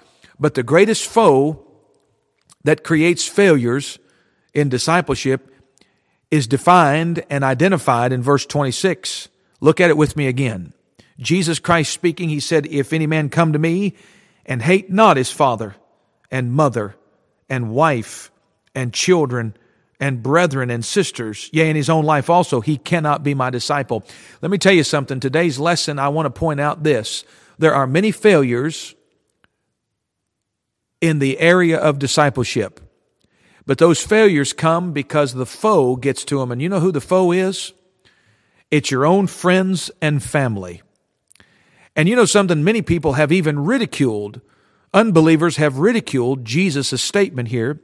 But 0.40 0.54
the 0.54 0.62
greatest 0.62 1.06
foe 1.06 1.62
that 2.64 2.85
creates 2.85 3.26
failures 3.26 3.99
in 4.54 4.68
discipleship 4.68 5.52
is 6.30 6.47
defined 6.47 7.25
and 7.30 7.45
identified 7.45 8.12
in 8.12 8.23
verse 8.23 8.47
26. 8.47 9.28
Look 9.61 9.80
at 9.80 9.90
it 9.90 9.97
with 9.97 10.16
me 10.16 10.26
again. 10.26 10.73
Jesus 11.18 11.59
Christ 11.59 11.92
speaking, 11.92 12.28
he 12.28 12.40
said, 12.40 12.66
If 12.66 12.92
any 12.92 13.06
man 13.06 13.28
come 13.28 13.52
to 13.52 13.59
me 13.59 13.95
and 14.45 14.61
hate 14.62 14.90
not 14.90 15.16
his 15.16 15.30
father 15.30 15.76
and 16.30 16.52
mother 16.52 16.97
and 17.49 17.71
wife 17.71 18.30
and 18.75 18.92
children 18.92 19.54
and 19.98 20.22
brethren 20.22 20.70
and 20.70 20.84
sisters, 20.84 21.48
yea, 21.52 21.70
in 21.70 21.76
his 21.76 21.88
own 21.88 22.04
life 22.04 22.28
also, 22.28 22.60
he 22.60 22.76
cannot 22.76 23.22
be 23.22 23.34
my 23.34 23.50
disciple. 23.50 24.04
Let 24.42 24.50
me 24.50 24.58
tell 24.58 24.72
you 24.72 24.84
something. 24.84 25.20
Today's 25.20 25.58
lesson, 25.58 25.98
I 25.98 26.08
want 26.08 26.26
to 26.26 26.38
point 26.38 26.60
out 26.60 26.82
this. 26.82 27.24
There 27.58 27.74
are 27.74 27.86
many 27.86 28.10
failures 28.10 28.94
in 31.00 31.18
the 31.18 31.38
area 31.38 31.78
of 31.78 31.98
discipleship. 31.98 32.80
But 33.64 33.78
those 33.78 34.00
failures 34.00 34.52
come 34.52 34.92
because 34.92 35.34
the 35.34 35.46
foe 35.46 35.96
gets 35.96 36.24
to 36.26 36.38
them. 36.38 36.52
And 36.52 36.62
you 36.62 36.68
know 36.68 36.80
who 36.80 36.92
the 36.92 37.00
foe 37.00 37.32
is? 37.32 37.72
It's 38.70 38.90
your 38.90 39.06
own 39.06 39.26
friends 39.26 39.90
and 40.00 40.22
family. 40.22 40.82
And 41.94 42.08
you 42.08 42.16
know 42.16 42.26
something? 42.26 42.62
Many 42.62 42.82
people 42.82 43.14
have 43.14 43.32
even 43.32 43.64
ridiculed, 43.64 44.40
unbelievers 44.92 45.56
have 45.56 45.78
ridiculed 45.78 46.44
Jesus' 46.44 47.00
statement 47.00 47.48
here 47.48 47.80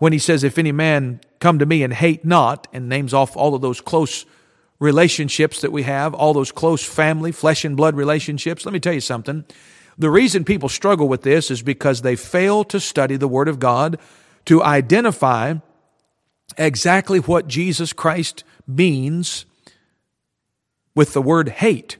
when 0.00 0.12
he 0.12 0.18
says, 0.18 0.42
If 0.42 0.58
any 0.58 0.72
man 0.72 1.20
come 1.38 1.60
to 1.60 1.66
me 1.66 1.84
and 1.84 1.94
hate 1.94 2.24
not, 2.24 2.66
and 2.72 2.88
names 2.88 3.14
off 3.14 3.36
all 3.36 3.54
of 3.54 3.62
those 3.62 3.80
close 3.80 4.26
relationships 4.80 5.60
that 5.60 5.70
we 5.70 5.84
have, 5.84 6.12
all 6.12 6.34
those 6.34 6.50
close 6.50 6.82
family, 6.82 7.30
flesh 7.30 7.64
and 7.64 7.76
blood 7.76 7.94
relationships. 7.94 8.64
Let 8.64 8.72
me 8.72 8.80
tell 8.80 8.94
you 8.94 9.00
something. 9.00 9.44
The 9.96 10.10
reason 10.10 10.44
people 10.44 10.68
struggle 10.68 11.06
with 11.06 11.22
this 11.22 11.50
is 11.50 11.62
because 11.62 12.02
they 12.02 12.16
fail 12.16 12.64
to 12.64 12.80
study 12.80 13.16
the 13.16 13.28
Word 13.28 13.46
of 13.46 13.60
God 13.60 14.00
to 14.46 14.62
identify 14.62 15.54
exactly 16.56 17.18
what 17.20 17.46
Jesus 17.46 17.92
Christ 17.92 18.42
means 18.66 19.44
with 20.94 21.12
the 21.12 21.22
word 21.22 21.48
hate. 21.48 21.96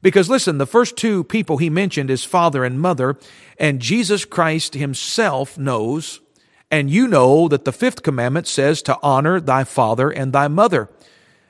Because 0.00 0.28
listen, 0.28 0.58
the 0.58 0.66
first 0.66 0.96
two 0.96 1.22
people 1.24 1.58
he 1.58 1.70
mentioned 1.70 2.10
is 2.10 2.24
father 2.24 2.64
and 2.64 2.80
mother, 2.80 3.16
and 3.58 3.80
Jesus 3.80 4.24
Christ 4.24 4.74
himself 4.74 5.56
knows, 5.56 6.20
and 6.72 6.90
you 6.90 7.06
know 7.06 7.48
that 7.48 7.66
the 7.66 7.72
fifth 7.72 8.02
commandment 8.02 8.48
says 8.48 8.80
to 8.82 8.98
honor 9.02 9.38
thy 9.38 9.62
father 9.62 10.10
and 10.10 10.32
thy 10.32 10.48
mother. 10.48 10.88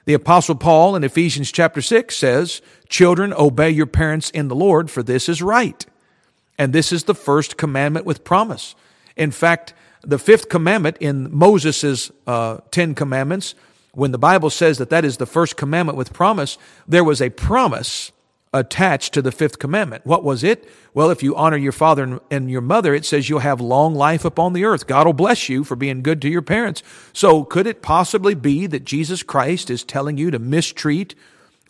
The 0.04 0.14
apostle 0.14 0.56
Paul 0.56 0.96
in 0.96 1.04
Ephesians 1.04 1.52
chapter 1.52 1.80
6 1.80 2.14
says, 2.14 2.60
children 2.88 3.32
obey 3.32 3.70
your 3.70 3.86
parents 3.86 4.30
in 4.30 4.48
the 4.48 4.56
Lord 4.56 4.90
for 4.90 5.00
this 5.00 5.28
is 5.28 5.40
right. 5.40 5.86
And 6.58 6.72
this 6.72 6.92
is 6.92 7.04
the 7.04 7.14
first 7.14 7.56
commandment 7.56 8.04
with 8.04 8.24
promise. 8.24 8.74
In 9.16 9.30
fact, 9.30 9.74
the 10.02 10.18
fifth 10.18 10.48
commandment 10.48 10.96
in 10.98 11.34
Moses' 11.34 12.10
uh, 12.26 12.58
Ten 12.72 12.96
Commandments, 12.96 13.54
when 13.92 14.10
the 14.10 14.18
Bible 14.18 14.50
says 14.50 14.78
that 14.78 14.90
that 14.90 15.04
is 15.04 15.18
the 15.18 15.26
first 15.26 15.56
commandment 15.56 15.96
with 15.96 16.12
promise, 16.12 16.58
there 16.88 17.04
was 17.04 17.22
a 17.22 17.30
promise 17.30 18.10
attached 18.52 19.14
to 19.14 19.22
the 19.22 19.32
fifth 19.32 19.58
commandment. 19.58 20.04
What 20.04 20.24
was 20.24 20.44
it? 20.44 20.68
Well, 20.92 21.10
if 21.10 21.22
you 21.22 21.34
honor 21.34 21.56
your 21.56 21.72
father 21.72 22.20
and 22.30 22.50
your 22.50 22.60
mother, 22.60 22.94
it 22.94 23.06
says 23.06 23.28
you'll 23.28 23.40
have 23.40 23.60
long 23.60 23.94
life 23.94 24.24
upon 24.24 24.52
the 24.52 24.64
earth. 24.64 24.86
God 24.86 25.06
will 25.06 25.14
bless 25.14 25.48
you 25.48 25.64
for 25.64 25.74
being 25.74 26.02
good 26.02 26.20
to 26.22 26.28
your 26.28 26.42
parents. 26.42 26.82
So 27.12 27.44
could 27.44 27.66
it 27.66 27.80
possibly 27.80 28.34
be 28.34 28.66
that 28.66 28.84
Jesus 28.84 29.22
Christ 29.22 29.70
is 29.70 29.84
telling 29.84 30.18
you 30.18 30.30
to 30.30 30.38
mistreat 30.38 31.14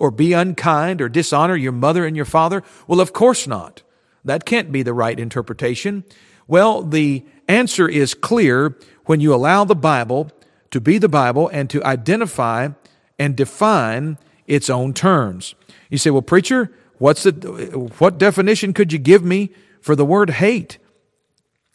or 0.00 0.10
be 0.10 0.32
unkind 0.32 1.00
or 1.00 1.08
dishonor 1.08 1.54
your 1.54 1.72
mother 1.72 2.04
and 2.04 2.16
your 2.16 2.24
father? 2.24 2.64
Well, 2.88 3.00
of 3.00 3.12
course 3.12 3.46
not. 3.46 3.82
That 4.24 4.44
can't 4.44 4.72
be 4.72 4.82
the 4.82 4.94
right 4.94 5.18
interpretation. 5.18 6.04
Well, 6.48 6.82
the 6.82 7.24
answer 7.46 7.88
is 7.88 8.14
clear 8.14 8.76
when 9.04 9.20
you 9.20 9.32
allow 9.32 9.64
the 9.64 9.76
Bible 9.76 10.30
to 10.72 10.80
be 10.80 10.98
the 10.98 11.08
Bible 11.08 11.48
and 11.48 11.70
to 11.70 11.84
identify 11.84 12.70
and 13.18 13.36
define 13.36 14.18
its 14.46 14.68
own 14.68 14.94
terms. 14.94 15.54
You 15.92 15.98
say, 15.98 16.08
well, 16.08 16.22
preacher, 16.22 16.72
what's 16.96 17.24
the, 17.24 17.32
what 17.98 18.16
definition 18.16 18.72
could 18.72 18.94
you 18.94 18.98
give 18.98 19.22
me 19.22 19.50
for 19.82 19.94
the 19.94 20.06
word 20.06 20.30
hate? 20.30 20.78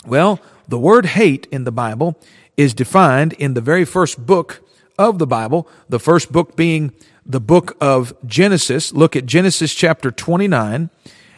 Well, 0.08 0.40
the 0.68 0.80
word 0.80 1.06
hate 1.06 1.48
in 1.52 1.66
the 1.66 1.72
Bible 1.72 2.20
is 2.58 2.74
defined 2.74 3.34
in 3.34 3.54
the 3.54 3.62
very 3.62 3.86
first 3.86 4.26
book 4.26 4.68
of 4.98 5.20
the 5.20 5.28
Bible, 5.28 5.70
the 5.88 6.00
first 6.00 6.32
book 6.32 6.56
being 6.56 6.94
the 7.28 7.40
book 7.40 7.78
of 7.80 8.12
Genesis. 8.26 8.92
Look 8.92 9.16
at 9.16 9.28
Genesis 9.28 9.76
chapter 9.76 10.10
29 10.10 10.90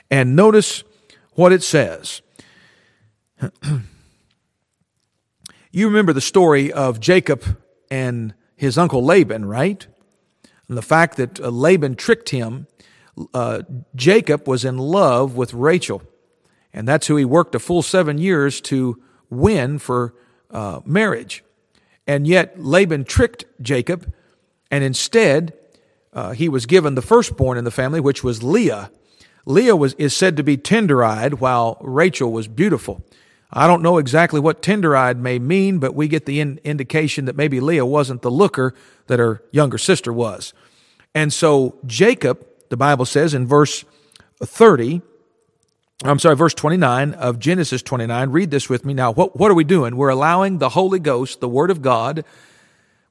and 0.09 0.35
notice 0.37 0.85
what 1.33 1.51
it 1.51 1.61
says. 1.61 2.21
You 5.71 5.87
remember 5.87 6.13
the 6.13 6.21
story 6.21 6.73
of 6.73 6.99
Jacob 6.99 7.43
and 7.91 8.33
his 8.55 8.75
uncle 8.75 9.05
Laban, 9.05 9.45
right? 9.45 9.85
And 10.69 10.77
the 10.77 10.81
fact 10.81 11.17
that 11.17 11.41
uh, 11.41 11.49
Laban 11.49 11.95
tricked 11.95 12.29
him. 12.29 12.67
Uh, 13.33 13.63
Jacob 13.95 14.47
was 14.47 14.63
in 14.63 14.77
love 14.77 15.35
with 15.35 15.53
Rachel, 15.53 16.01
and 16.71 16.87
that's 16.87 17.07
who 17.07 17.17
he 17.17 17.25
worked 17.25 17.53
a 17.53 17.59
full 17.59 17.81
seven 17.81 18.17
years 18.17 18.61
to 18.61 19.03
win 19.29 19.77
for 19.77 20.13
uh, 20.51 20.79
marriage. 20.85 21.43
And 22.07 22.25
yet 22.25 22.63
Laban 22.63 23.03
tricked 23.03 23.43
Jacob, 23.61 24.13
and 24.71 24.85
instead 24.85 25.53
uh, 26.13 26.31
he 26.31 26.47
was 26.47 26.65
given 26.65 26.95
the 26.95 27.01
firstborn 27.01 27.57
in 27.57 27.65
the 27.65 27.71
family, 27.71 27.99
which 27.99 28.23
was 28.23 28.41
Leah. 28.41 28.89
Leah 29.45 29.75
was 29.75 29.93
is 29.95 30.15
said 30.15 30.37
to 30.37 30.43
be 30.43 30.55
tender-eyed, 30.55 31.35
while 31.35 31.77
Rachel 31.81 32.31
was 32.31 32.47
beautiful. 32.47 33.03
I 33.51 33.65
don't 33.65 33.81
know 33.81 33.97
exactly 33.97 34.39
what 34.39 34.61
tender 34.61 34.95
eyed 34.95 35.17
may 35.17 35.39
mean, 35.39 35.79
but 35.79 35.95
we 35.95 36.07
get 36.07 36.25
the 36.25 36.39
in- 36.39 36.59
indication 36.63 37.25
that 37.25 37.35
maybe 37.35 37.59
Leah 37.59 37.85
wasn't 37.85 38.21
the 38.21 38.29
looker 38.29 38.75
that 39.07 39.19
her 39.19 39.43
younger 39.51 39.77
sister 39.77 40.13
was. 40.13 40.53
And 41.15 41.33
so 41.33 41.79
Jacob, 41.85 42.45
the 42.69 42.77
Bible 42.77 43.05
says 43.05 43.33
in 43.33 43.47
verse 43.47 43.83
30, 44.39 45.01
I'm 46.03 46.19
sorry, 46.19 46.35
verse 46.35 46.53
29 46.53 47.13
of 47.15 47.39
Genesis 47.39 47.81
29, 47.81 48.29
read 48.29 48.51
this 48.51 48.69
with 48.69 48.85
me. 48.85 48.93
Now, 48.93 49.11
what, 49.11 49.35
what 49.35 49.51
are 49.51 49.55
we 49.55 49.63
doing? 49.63 49.97
We're 49.97 50.09
allowing 50.09 50.59
the 50.59 50.69
Holy 50.69 50.99
Ghost, 50.99 51.41
the 51.41 51.49
Word 51.49 51.71
of 51.71 51.81
God, 51.81 52.23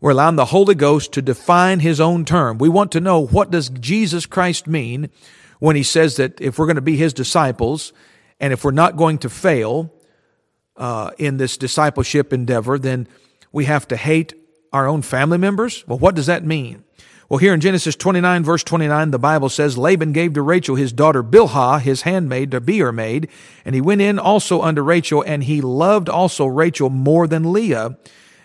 we're 0.01 0.13
allowing 0.13 0.37
the 0.37 0.47
Holy 0.47 0.77
Ghost 0.77 1.13
to 1.15 1.23
define 1.23 1.81
His 1.81 2.01
own 2.01 2.25
term. 2.25 2.59
We 2.59 2.69
want 2.69 2.93
to 2.93 3.01
know 3.01 3.27
what 3.27 3.51
does 3.51 3.69
Jesus 3.69 4.27
Christ 4.27 4.69
mean 4.69 5.11
when 5.59 5.75
He 5.75 5.83
says 5.83 6.17
that 6.17 6.41
if 6.41 6.59
we're 6.59 6.67
going 6.67 6.77
to 6.77 6.83
be 6.83 6.97
His 6.97 7.13
disciples 7.13 7.93
and 8.39 8.53
if 8.53 8.65
we're 8.65 8.71
not 8.71 8.97
going 8.97 9.19
to 9.19 9.29
fail, 9.29 9.93
uh, 10.79 11.11
in 11.19 11.37
this 11.37 11.57
discipleship 11.57 12.33
endeavor, 12.33 12.79
then 12.79 13.07
we 13.53 13.67
have 13.67 13.87
to 13.89 13.97
hate 13.97 14.33
our 14.73 14.87
own 14.87 15.03
family 15.03 15.39
members? 15.39 15.87
Well, 15.87 15.99
what 15.99 16.15
does 16.15 16.27
that 16.27 16.45
mean? 16.45 16.85
Well, 17.29 17.39
here 17.39 17.53
in 17.53 17.61
Genesis 17.61 17.95
29, 17.95 18.43
verse 18.43 18.65
29, 18.65 19.11
the 19.11 19.19
Bible 19.19 19.51
says, 19.51 19.77
Laban 19.77 20.13
gave 20.13 20.33
to 20.33 20.41
Rachel 20.41 20.77
his 20.77 20.95
daughter 20.95 21.23
Bilhah, 21.23 21.81
his 21.83 22.03
handmaid, 22.03 22.51
to 22.53 22.61
be 22.61 22.79
her 22.79 22.93
maid, 22.93 23.29
and 23.67 23.75
he 23.75 23.83
went 23.83 24.01
in 24.01 24.19
also 24.19 24.63
unto 24.63 24.81
Rachel, 24.81 25.23
and 25.27 25.45
he 25.45 25.61
loved 25.61 26.09
also 26.09 26.47
Rachel 26.47 26.89
more 26.89 27.27
than 27.27 27.53
Leah, 27.53 27.99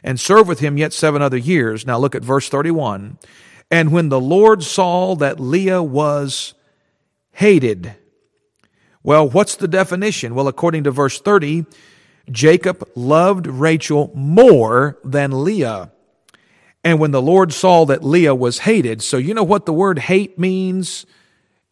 and 0.03 0.19
served 0.19 0.49
with 0.49 0.59
him 0.59 0.77
yet 0.77 0.91
seven 0.91 1.21
other 1.21 1.37
years. 1.37 1.87
Now 1.87 1.97
look 1.97 2.13
at 2.13 2.23
verse 2.23 2.49
31. 2.49 3.17
And 3.71 3.93
when 3.93 4.09
the 4.09 4.19
Lord 4.19 4.63
saw 4.63 5.15
that 5.15 5.39
Leah 5.39 5.81
was 5.81 6.53
hated, 7.31 7.95
well, 9.01 9.29
what's 9.29 9.55
the 9.55 9.67
definition? 9.67 10.35
Well, 10.35 10.49
according 10.49 10.83
to 10.83 10.91
verse 10.91 11.21
30, 11.21 11.65
Jacob 12.31 12.87
loved 12.95 13.47
Rachel 13.47 14.11
more 14.15 14.97
than 15.03 15.43
Leah. 15.43 15.91
And 16.83 16.99
when 16.99 17.11
the 17.11 17.21
Lord 17.21 17.53
saw 17.53 17.85
that 17.85 18.03
Leah 18.03 18.35
was 18.35 18.59
hated, 18.59 19.01
so 19.01 19.17
you 19.17 19.33
know 19.33 19.43
what 19.43 19.65
the 19.65 19.73
word 19.73 19.99
hate 19.99 20.37
means 20.37 21.05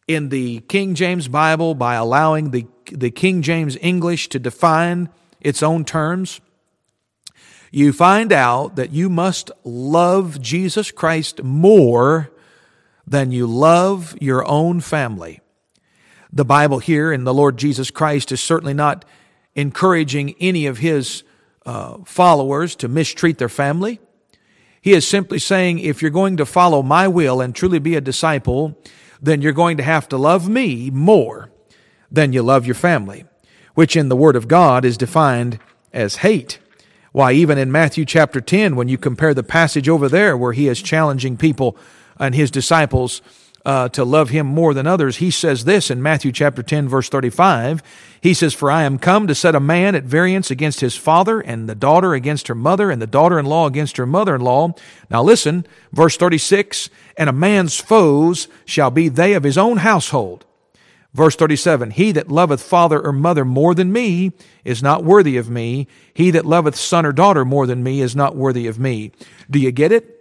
in 0.08 0.30
the 0.30 0.60
King 0.60 0.94
James 0.94 1.28
Bible 1.28 1.74
by 1.74 1.94
allowing 1.94 2.50
the, 2.50 2.66
the 2.90 3.10
King 3.10 3.42
James 3.42 3.76
English 3.80 4.28
to 4.30 4.38
define 4.38 5.10
its 5.40 5.62
own 5.62 5.84
terms? 5.84 6.40
You 7.70 7.92
find 7.92 8.32
out 8.32 8.76
that 8.76 8.92
you 8.92 9.08
must 9.08 9.50
love 9.64 10.40
Jesus 10.40 10.90
Christ 10.90 11.42
more 11.42 12.30
than 13.06 13.32
you 13.32 13.46
love 13.46 14.14
your 14.20 14.46
own 14.46 14.80
family. 14.80 15.40
The 16.32 16.44
Bible 16.44 16.78
here 16.78 17.12
in 17.12 17.24
the 17.24 17.34
Lord 17.34 17.56
Jesus 17.56 17.90
Christ 17.90 18.32
is 18.32 18.40
certainly 18.42 18.74
not 18.74 19.04
encouraging 19.54 20.34
any 20.40 20.66
of 20.66 20.78
his 20.78 21.22
uh, 21.66 21.98
followers 22.04 22.74
to 22.76 22.88
mistreat 22.88 23.38
their 23.38 23.48
family. 23.48 24.00
He 24.80 24.92
is 24.92 25.06
simply 25.06 25.38
saying, 25.38 25.78
if 25.78 26.02
you're 26.02 26.10
going 26.10 26.36
to 26.38 26.46
follow 26.46 26.82
my 26.82 27.06
will 27.06 27.40
and 27.40 27.54
truly 27.54 27.78
be 27.78 27.94
a 27.94 28.00
disciple, 28.00 28.76
then 29.20 29.40
you're 29.40 29.52
going 29.52 29.76
to 29.76 29.82
have 29.82 30.08
to 30.08 30.16
love 30.16 30.48
me 30.48 30.90
more 30.90 31.50
than 32.10 32.32
you 32.32 32.42
love 32.42 32.66
your 32.66 32.74
family, 32.74 33.24
which 33.74 33.96
in 33.96 34.08
the 34.08 34.16
Word 34.16 34.34
of 34.34 34.48
God 34.48 34.84
is 34.84 34.96
defined 34.96 35.60
as 35.92 36.16
hate. 36.16 36.58
Why, 37.12 37.32
even 37.32 37.58
in 37.58 37.70
Matthew 37.70 38.04
chapter 38.04 38.40
10, 38.40 38.74
when 38.74 38.88
you 38.88 38.98
compare 38.98 39.34
the 39.34 39.42
passage 39.42 39.88
over 39.88 40.08
there 40.08 40.36
where 40.36 40.52
he 40.52 40.66
is 40.66 40.82
challenging 40.82 41.36
people 41.36 41.76
and 42.18 42.34
his 42.34 42.50
disciples 42.50 43.22
uh, 43.64 43.88
to 43.90 44.04
love 44.04 44.30
him 44.30 44.46
more 44.46 44.74
than 44.74 44.86
others, 44.86 45.18
he 45.18 45.30
says 45.30 45.64
this 45.64 45.90
in 45.90 46.02
Matthew 46.02 46.32
chapter 46.32 46.62
10, 46.62 46.88
verse 46.88 47.08
35. 47.08 47.82
He 48.20 48.34
says, 48.34 48.54
For 48.54 48.70
I 48.70 48.82
am 48.82 48.98
come 48.98 49.26
to 49.26 49.34
set 49.34 49.54
a 49.54 49.60
man 49.60 49.94
at 49.94 50.04
variance 50.04 50.50
against 50.50 50.80
his 50.80 50.96
father, 50.96 51.40
and 51.40 51.68
the 51.68 51.74
daughter 51.74 52.14
against 52.14 52.48
her 52.48 52.54
mother, 52.54 52.90
and 52.90 53.00
the 53.00 53.06
daughter 53.06 53.38
in 53.38 53.46
law 53.46 53.66
against 53.66 53.96
her 53.96 54.06
mother 54.06 54.34
in 54.34 54.40
law. 54.40 54.74
Now 55.10 55.22
listen, 55.22 55.66
verse 55.92 56.16
36 56.16 56.90
And 57.16 57.28
a 57.28 57.32
man's 57.32 57.80
foes 57.80 58.48
shall 58.64 58.90
be 58.90 59.08
they 59.08 59.34
of 59.34 59.44
his 59.44 59.58
own 59.58 59.78
household. 59.78 60.44
Verse 61.14 61.36
37 61.36 61.92
He 61.92 62.12
that 62.12 62.30
loveth 62.30 62.62
father 62.62 63.00
or 63.00 63.12
mother 63.12 63.44
more 63.44 63.74
than 63.74 63.92
me 63.92 64.32
is 64.64 64.82
not 64.82 65.04
worthy 65.04 65.36
of 65.36 65.50
me. 65.50 65.86
He 66.14 66.30
that 66.30 66.46
loveth 66.46 66.76
son 66.76 67.04
or 67.04 67.12
daughter 67.12 67.44
more 67.44 67.66
than 67.66 67.82
me 67.82 68.00
is 68.00 68.16
not 68.16 68.34
worthy 68.34 68.66
of 68.66 68.78
me. 68.78 69.12
Do 69.50 69.58
you 69.58 69.70
get 69.70 69.92
it? 69.92 70.18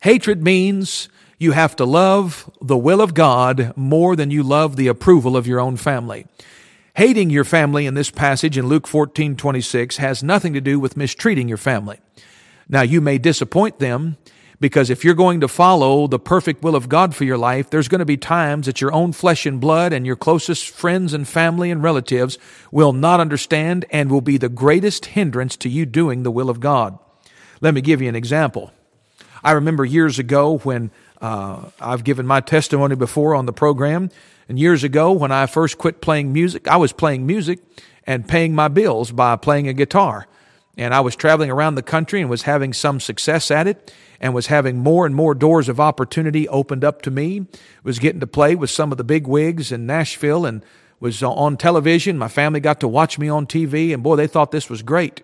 Hatred 0.00 0.42
means 0.42 1.08
you 1.42 1.52
have 1.52 1.76
to 1.76 1.84
love 1.84 2.50
the 2.60 2.76
will 2.76 3.00
of 3.00 3.14
God 3.14 3.72
more 3.76 4.16
than 4.16 4.30
you 4.30 4.42
love 4.42 4.76
the 4.76 4.88
approval 4.88 5.36
of 5.36 5.46
your 5.46 5.60
own 5.60 5.76
family. 5.76 6.26
Hating 6.94 7.30
your 7.30 7.44
family 7.44 7.86
in 7.86 7.94
this 7.94 8.10
passage 8.10 8.56
in 8.56 8.66
Luke 8.66 8.86
14, 8.86 9.36
26 9.36 9.96
has 9.96 10.22
nothing 10.22 10.52
to 10.52 10.60
do 10.60 10.78
with 10.78 10.96
mistreating 10.96 11.48
your 11.48 11.58
family. 11.58 11.98
Now, 12.68 12.82
you 12.82 13.00
may 13.00 13.18
disappoint 13.18 13.78
them 13.78 14.16
because 14.60 14.90
if 14.90 15.04
you're 15.04 15.14
going 15.14 15.40
to 15.40 15.48
follow 15.48 16.06
the 16.06 16.20
perfect 16.20 16.62
will 16.62 16.76
of 16.76 16.88
God 16.88 17.16
for 17.16 17.24
your 17.24 17.36
life, 17.36 17.68
there's 17.68 17.88
going 17.88 17.98
to 17.98 18.04
be 18.04 18.16
times 18.16 18.66
that 18.66 18.80
your 18.80 18.92
own 18.92 19.12
flesh 19.12 19.44
and 19.44 19.60
blood 19.60 19.92
and 19.92 20.06
your 20.06 20.16
closest 20.16 20.70
friends 20.70 21.12
and 21.12 21.26
family 21.26 21.70
and 21.70 21.82
relatives 21.82 22.38
will 22.70 22.92
not 22.92 23.18
understand 23.18 23.84
and 23.90 24.10
will 24.10 24.20
be 24.20 24.36
the 24.36 24.48
greatest 24.48 25.06
hindrance 25.06 25.56
to 25.56 25.68
you 25.68 25.84
doing 25.84 26.22
the 26.22 26.30
will 26.30 26.48
of 26.48 26.60
God. 26.60 26.98
Let 27.60 27.74
me 27.74 27.80
give 27.80 28.00
you 28.00 28.08
an 28.08 28.14
example. 28.14 28.70
I 29.44 29.52
remember 29.52 29.84
years 29.84 30.18
ago 30.18 30.58
when 30.58 30.92
uh, 31.22 31.70
I've 31.80 32.02
given 32.02 32.26
my 32.26 32.40
testimony 32.40 32.96
before 32.96 33.34
on 33.34 33.46
the 33.46 33.52
program. 33.52 34.10
And 34.48 34.58
years 34.58 34.82
ago, 34.82 35.12
when 35.12 35.30
I 35.30 35.46
first 35.46 35.78
quit 35.78 36.00
playing 36.00 36.32
music, 36.32 36.66
I 36.66 36.76
was 36.76 36.92
playing 36.92 37.24
music 37.26 37.60
and 38.04 38.26
paying 38.26 38.54
my 38.54 38.66
bills 38.66 39.12
by 39.12 39.36
playing 39.36 39.68
a 39.68 39.72
guitar. 39.72 40.26
And 40.76 40.92
I 40.92 41.00
was 41.00 41.14
traveling 41.14 41.50
around 41.50 41.76
the 41.76 41.82
country 41.82 42.20
and 42.20 42.28
was 42.28 42.42
having 42.42 42.72
some 42.72 42.98
success 42.98 43.50
at 43.50 43.68
it 43.68 43.94
and 44.20 44.34
was 44.34 44.48
having 44.48 44.78
more 44.78 45.06
and 45.06 45.14
more 45.14 45.34
doors 45.34 45.68
of 45.68 45.78
opportunity 45.78 46.48
opened 46.48 46.82
up 46.82 47.02
to 47.02 47.10
me. 47.10 47.46
Was 47.84 48.00
getting 48.00 48.20
to 48.20 48.26
play 48.26 48.56
with 48.56 48.70
some 48.70 48.90
of 48.90 48.98
the 48.98 49.04
big 49.04 49.26
wigs 49.28 49.70
in 49.70 49.86
Nashville 49.86 50.44
and 50.44 50.64
was 50.98 51.22
on 51.22 51.56
television. 51.56 52.18
My 52.18 52.28
family 52.28 52.58
got 52.58 52.80
to 52.80 52.88
watch 52.88 53.18
me 53.18 53.28
on 53.28 53.46
TV 53.46 53.94
and 53.94 54.02
boy, 54.02 54.16
they 54.16 54.26
thought 54.26 54.50
this 54.50 54.68
was 54.68 54.82
great. 54.82 55.22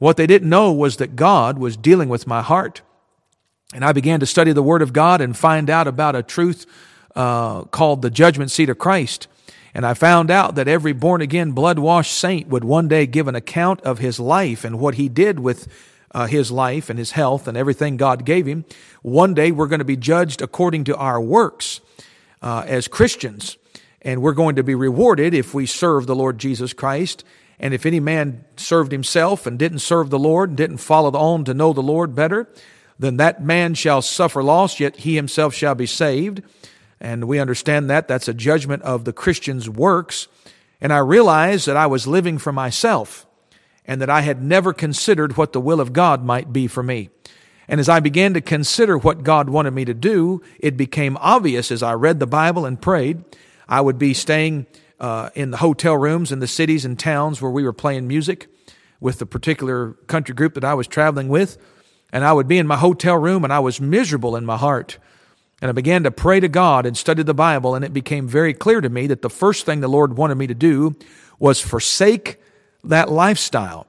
What 0.00 0.16
they 0.16 0.26
didn't 0.26 0.48
know 0.48 0.72
was 0.72 0.96
that 0.96 1.16
God 1.16 1.58
was 1.58 1.76
dealing 1.76 2.08
with 2.08 2.26
my 2.26 2.42
heart 2.42 2.82
and 3.74 3.84
I 3.84 3.92
began 3.92 4.20
to 4.20 4.26
study 4.26 4.52
the 4.52 4.62
Word 4.62 4.80
of 4.80 4.94
God 4.94 5.20
and 5.20 5.36
find 5.36 5.68
out 5.68 5.86
about 5.86 6.16
a 6.16 6.22
truth 6.22 6.64
uh, 7.14 7.64
called 7.64 8.00
the 8.00 8.10
judgment 8.10 8.50
seat 8.50 8.70
of 8.70 8.78
Christ. 8.78 9.28
And 9.74 9.84
I 9.84 9.92
found 9.92 10.30
out 10.30 10.54
that 10.54 10.68
every 10.68 10.94
born 10.94 11.20
again, 11.20 11.52
blood 11.52 11.78
washed 11.78 12.14
saint 12.14 12.48
would 12.48 12.64
one 12.64 12.88
day 12.88 13.06
give 13.06 13.28
an 13.28 13.34
account 13.34 13.82
of 13.82 13.98
his 13.98 14.18
life 14.18 14.64
and 14.64 14.78
what 14.78 14.94
he 14.94 15.10
did 15.10 15.38
with 15.38 15.68
uh, 16.12 16.26
his 16.26 16.50
life 16.50 16.88
and 16.88 16.98
his 16.98 17.10
health 17.10 17.46
and 17.46 17.58
everything 17.58 17.98
God 17.98 18.24
gave 18.24 18.46
him. 18.46 18.64
One 19.02 19.34
day 19.34 19.52
we're 19.52 19.66
going 19.66 19.80
to 19.80 19.84
be 19.84 19.96
judged 19.96 20.40
according 20.40 20.84
to 20.84 20.96
our 20.96 21.20
works 21.20 21.82
uh, 22.40 22.64
as 22.66 22.88
Christians. 22.88 23.58
And 24.00 24.22
we're 24.22 24.32
going 24.32 24.56
to 24.56 24.62
be 24.62 24.74
rewarded 24.74 25.34
if 25.34 25.52
we 25.52 25.66
serve 25.66 26.06
the 26.06 26.16
Lord 26.16 26.38
Jesus 26.38 26.72
Christ. 26.72 27.22
And 27.60 27.74
if 27.74 27.84
any 27.84 28.00
man 28.00 28.44
served 28.56 28.92
himself 28.92 29.46
and 29.46 29.58
didn't 29.58 29.80
serve 29.80 30.08
the 30.08 30.18
Lord 30.18 30.50
and 30.50 30.56
didn't 30.56 30.78
follow 30.78 31.10
on 31.10 31.44
to 31.44 31.52
know 31.52 31.74
the 31.74 31.82
Lord 31.82 32.14
better, 32.14 32.48
then 32.98 33.16
that 33.18 33.42
man 33.42 33.74
shall 33.74 34.02
suffer 34.02 34.42
loss, 34.42 34.80
yet 34.80 34.96
he 34.96 35.14
himself 35.14 35.54
shall 35.54 35.74
be 35.74 35.86
saved. 35.86 36.42
And 37.00 37.26
we 37.26 37.38
understand 37.38 37.88
that. 37.90 38.08
That's 38.08 38.28
a 38.28 38.34
judgment 38.34 38.82
of 38.82 39.04
the 39.04 39.12
Christian's 39.12 39.70
works. 39.70 40.26
And 40.80 40.92
I 40.92 40.98
realized 40.98 41.66
that 41.66 41.76
I 41.76 41.86
was 41.86 42.06
living 42.06 42.38
for 42.38 42.52
myself 42.52 43.26
and 43.84 44.00
that 44.02 44.10
I 44.10 44.22
had 44.22 44.42
never 44.42 44.72
considered 44.72 45.36
what 45.36 45.52
the 45.52 45.60
will 45.60 45.80
of 45.80 45.92
God 45.92 46.24
might 46.24 46.52
be 46.52 46.66
for 46.66 46.82
me. 46.82 47.10
And 47.68 47.80
as 47.80 47.88
I 47.88 48.00
began 48.00 48.34
to 48.34 48.40
consider 48.40 48.96
what 48.96 49.22
God 49.22 49.50
wanted 49.50 49.72
me 49.72 49.84
to 49.84 49.94
do, 49.94 50.42
it 50.58 50.76
became 50.76 51.16
obvious 51.20 51.70
as 51.70 51.82
I 51.82 51.94
read 51.94 52.18
the 52.18 52.26
Bible 52.26 52.64
and 52.64 52.80
prayed. 52.80 53.22
I 53.68 53.80
would 53.80 53.98
be 53.98 54.14
staying 54.14 54.66
uh, 54.98 55.30
in 55.34 55.50
the 55.50 55.58
hotel 55.58 55.96
rooms 55.96 56.32
in 56.32 56.40
the 56.40 56.46
cities 56.46 56.84
and 56.84 56.98
towns 56.98 57.40
where 57.40 57.50
we 57.50 57.62
were 57.62 57.72
playing 57.72 58.08
music 58.08 58.48
with 59.00 59.18
the 59.18 59.26
particular 59.26 59.92
country 60.06 60.34
group 60.34 60.54
that 60.54 60.64
I 60.64 60.74
was 60.74 60.86
traveling 60.86 61.28
with. 61.28 61.58
And 62.12 62.24
I 62.24 62.32
would 62.32 62.48
be 62.48 62.58
in 62.58 62.66
my 62.66 62.76
hotel 62.76 63.16
room 63.16 63.44
and 63.44 63.52
I 63.52 63.58
was 63.58 63.80
miserable 63.80 64.36
in 64.36 64.46
my 64.46 64.56
heart. 64.56 64.98
And 65.60 65.68
I 65.68 65.72
began 65.72 66.04
to 66.04 66.10
pray 66.10 66.40
to 66.40 66.48
God 66.48 66.86
and 66.86 66.96
study 66.96 67.24
the 67.24 67.34
Bible, 67.34 67.74
and 67.74 67.84
it 67.84 67.92
became 67.92 68.28
very 68.28 68.54
clear 68.54 68.80
to 68.80 68.88
me 68.88 69.08
that 69.08 69.22
the 69.22 69.30
first 69.30 69.66
thing 69.66 69.80
the 69.80 69.88
Lord 69.88 70.16
wanted 70.16 70.36
me 70.36 70.46
to 70.46 70.54
do 70.54 70.94
was 71.40 71.60
forsake 71.60 72.40
that 72.84 73.10
lifestyle. 73.10 73.88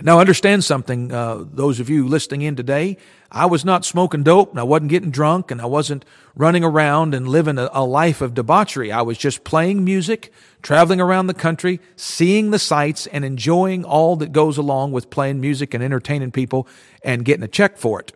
Now, 0.00 0.20
understand 0.20 0.62
something, 0.62 1.10
uh, 1.10 1.42
those 1.44 1.80
of 1.80 1.88
you 1.88 2.06
listening 2.06 2.42
in 2.42 2.54
today. 2.54 2.98
I 3.32 3.46
was 3.46 3.64
not 3.64 3.84
smoking 3.84 4.22
dope, 4.22 4.50
and 4.50 4.60
I 4.60 4.62
wasn't 4.62 4.90
getting 4.90 5.10
drunk, 5.10 5.50
and 5.50 5.60
I 5.60 5.66
wasn't 5.66 6.04
running 6.34 6.62
around 6.62 7.14
and 7.14 7.26
living 7.26 7.58
a, 7.58 7.70
a 7.72 7.84
life 7.84 8.20
of 8.20 8.34
debauchery. 8.34 8.92
I 8.92 9.02
was 9.02 9.18
just 9.18 9.42
playing 9.42 9.84
music, 9.84 10.32
traveling 10.66 11.00
around 11.00 11.28
the 11.28 11.32
country, 11.32 11.78
seeing 11.94 12.50
the 12.50 12.58
sights, 12.58 13.06
and 13.06 13.24
enjoying 13.24 13.84
all 13.84 14.16
that 14.16 14.32
goes 14.32 14.58
along 14.58 14.90
with 14.90 15.08
playing 15.10 15.40
music 15.40 15.72
and 15.72 15.84
entertaining 15.84 16.32
people 16.32 16.66
and 17.04 17.24
getting 17.24 17.44
a 17.44 17.48
check 17.48 17.78
for 17.78 18.00
it. 18.00 18.12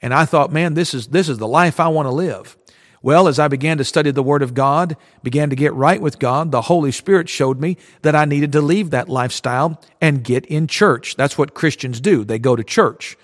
And 0.00 0.14
I 0.14 0.24
thought, 0.24 0.52
man, 0.52 0.74
this 0.74 0.94
is, 0.94 1.08
this 1.08 1.28
is 1.28 1.38
the 1.38 1.48
life 1.48 1.80
I 1.80 1.88
want 1.88 2.06
to 2.06 2.12
live. 2.12 2.56
Well, 3.02 3.26
as 3.26 3.40
I 3.40 3.48
began 3.48 3.78
to 3.78 3.84
study 3.84 4.12
the 4.12 4.22
Word 4.22 4.42
of 4.42 4.54
God, 4.54 4.96
began 5.24 5.50
to 5.50 5.56
get 5.56 5.74
right 5.74 6.00
with 6.00 6.20
God, 6.20 6.52
the 6.52 6.62
Holy 6.62 6.92
Spirit 6.92 7.28
showed 7.28 7.60
me 7.60 7.76
that 8.02 8.14
I 8.14 8.26
needed 8.26 8.52
to 8.52 8.60
leave 8.60 8.90
that 8.90 9.08
lifestyle 9.08 9.82
and 10.00 10.22
get 10.22 10.46
in 10.46 10.68
church. 10.68 11.16
That's 11.16 11.36
what 11.36 11.52
Christians 11.52 12.00
do. 12.00 12.22
They 12.22 12.38
go 12.38 12.54
to 12.54 12.62
church. 12.62 13.16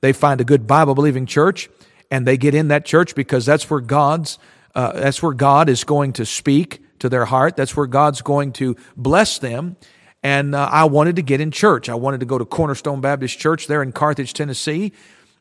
They 0.00 0.12
find 0.12 0.40
a 0.40 0.44
good 0.44 0.66
Bible 0.66 0.96
believing 0.96 1.26
church 1.26 1.70
and 2.10 2.26
they 2.26 2.36
get 2.36 2.56
in 2.56 2.66
that 2.68 2.84
church 2.84 3.14
because 3.14 3.46
that's 3.46 3.70
where 3.70 3.78
God's, 3.78 4.40
uh, 4.74 4.94
that's 4.94 5.22
where 5.22 5.32
God 5.32 5.68
is 5.68 5.84
going 5.84 6.14
to 6.14 6.26
speak 6.26 6.82
to 7.00 7.08
their 7.08 7.24
heart. 7.24 7.56
That's 7.56 7.76
where 7.76 7.86
God's 7.86 8.22
going 8.22 8.52
to 8.52 8.76
bless 8.96 9.38
them. 9.38 9.76
And 10.22 10.54
uh, 10.54 10.68
I 10.70 10.84
wanted 10.84 11.16
to 11.16 11.22
get 11.22 11.40
in 11.40 11.50
church. 11.50 11.88
I 11.88 11.94
wanted 11.94 12.20
to 12.20 12.26
go 12.26 12.38
to 12.38 12.44
Cornerstone 12.44 13.00
Baptist 13.00 13.38
Church 13.38 13.66
there 13.66 13.82
in 13.82 13.92
Carthage, 13.92 14.34
Tennessee. 14.34 14.92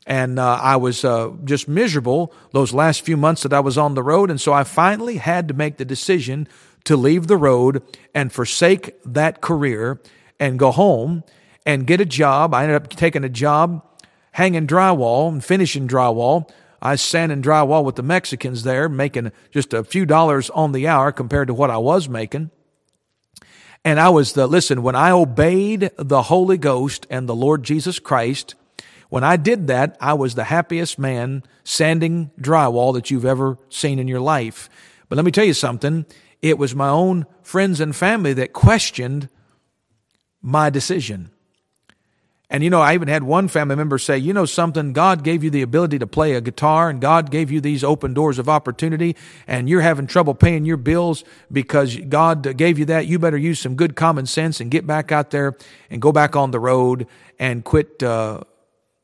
And 0.08 0.40
uh, 0.40 0.60
I 0.62 0.78
was 0.78 1.06
uh, 1.06 1.32
just 1.44 1.68
miserable 1.68 2.34
those 2.52 2.74
last 2.74 3.02
few 3.02 3.18
months 3.18 3.44
that 3.44 3.54
I 3.54 3.60
was 3.60 3.78
on 3.78 3.94
the 3.94 4.04
road. 4.04 4.32
And 4.32 4.40
so 4.40 4.54
I 4.54 4.64
finally 4.64 5.18
had 5.18 5.48
to 5.50 5.54
make 5.54 5.78
the 5.78 5.86
decision 5.86 6.48
to 6.86 6.96
leave 6.96 7.28
the 7.28 7.38
road 7.38 7.84
and 8.16 8.32
forsake 8.32 8.96
that 9.06 9.42
career 9.42 10.02
and 10.40 10.58
go 10.58 10.72
home 10.72 11.24
and 11.66 11.86
get 11.86 12.02
a 12.02 12.06
job. 12.06 12.54
I 12.54 12.64
ended 12.64 12.78
up 12.78 12.90
taking 12.90 13.24
a 13.24 13.30
job 13.30 13.86
hanging 14.32 14.66
drywall 14.66 15.28
and 15.28 15.44
finishing 15.44 15.88
drywall. 15.88 16.50
I 16.82 16.92
was 16.92 17.02
sanding 17.02 17.42
drywall 17.42 17.84
with 17.84 17.96
the 17.96 18.04
Mexicans 18.04 18.64
there, 18.64 18.88
making 18.88 19.32
just 19.52 19.74
a 19.74 19.84
few 19.84 20.06
dollars 20.06 20.50
on 20.52 20.72
the 20.72 20.88
hour 20.88 21.12
compared 21.12 21.48
to 21.48 21.54
what 21.54 21.70
I 21.70 21.78
was 21.78 22.08
making. 22.08 22.52
And 23.84 24.00
I 24.00 24.10
was 24.10 24.34
the, 24.34 24.48
listen, 24.48 24.84
when 24.84 24.96
I 24.96 25.12
obeyed 25.12 25.92
the 25.98 26.24
Holy 26.24 26.58
Ghost 26.58 27.08
and 27.10 27.28
the 27.28 27.36
Lord 27.36 27.64
Jesus 27.64 28.00
Christ, 28.00 28.56
when 29.10 29.24
I 29.24 29.38
did 29.38 29.68
that, 29.68 29.98
I 30.00 30.14
was 30.14 30.36
the 30.36 30.46
happiest 30.46 31.00
man 31.00 31.44
sanding 31.64 32.32
drywall 32.40 32.94
that 32.94 33.10
you've 33.10 33.26
ever 33.26 33.58
seen 33.70 34.00
in 34.00 34.08
your 34.08 34.20
life. 34.20 34.70
But 35.08 35.16
let 35.16 35.26
me 35.26 35.32
tell 35.32 35.46
you 35.46 35.54
something. 35.54 36.06
It 36.42 36.58
was 36.58 36.76
my 36.76 36.90
own 36.90 37.26
friends 37.42 37.80
and 37.80 37.96
family 37.96 38.34
that 38.34 38.54
questioned 38.54 39.30
my 40.42 40.70
decision. 40.70 41.32
And 42.52 42.64
you 42.64 42.72
know, 42.72 42.82
I 42.82 42.96
even 42.96 43.08
had 43.08 43.22
one 43.22 43.48
family 43.48 43.76
member 43.76 44.00
say, 44.00 44.18
you 44.18 44.34
know 44.34 44.46
something, 44.46 44.92
God 44.92 45.24
gave 45.24 45.44
you 45.44 45.52
the 45.52 45.62
ability 45.62 46.00
to 46.00 46.08
play 46.08 46.34
a 46.34 46.42
guitar 46.42 46.90
and 46.90 47.00
God 47.00 47.30
gave 47.30 47.52
you 47.52 47.62
these 47.62 47.84
open 47.84 48.16
doors 48.16 48.40
of 48.40 48.50
opportunity 48.50 49.16
and 49.46 49.70
you're 49.70 49.82
having 49.82 50.08
trouble 50.08 50.34
paying 50.34 50.66
your 50.66 50.78
bills 50.78 51.24
because 51.52 51.96
God 51.96 52.58
gave 52.58 52.80
you 52.80 52.86
that. 52.86 53.06
You 53.06 53.20
better 53.20 53.38
use 53.38 53.60
some 53.60 53.76
good 53.76 53.96
common 53.96 54.26
sense 54.26 54.60
and 54.60 54.72
get 54.72 54.88
back 54.88 55.12
out 55.12 55.30
there 55.30 55.56
and 55.92 56.02
go 56.02 56.12
back 56.12 56.36
on 56.36 56.50
the 56.50 56.60
road 56.60 57.06
and 57.38 57.64
quit, 57.64 58.02
uh, 58.02 58.42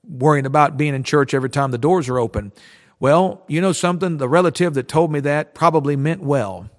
worrying 0.03 0.47
about 0.47 0.75
being 0.75 0.95
in 0.95 1.03
church 1.03 1.36
every 1.36 1.49
time 1.49 1.69
the 1.69 1.77
doors 1.77 2.10
are 2.10 2.17
open. 2.17 2.51
Well, 2.99 3.43
you 3.47 3.62
know 3.62 3.73
something? 3.73 4.17
The 4.17 4.29
relative 4.29 4.73
that 4.73 4.88
told 4.88 5.12
me 5.12 5.19
that 5.19 5.53
probably 5.53 5.95
meant 5.95 6.23
well. 6.23 6.71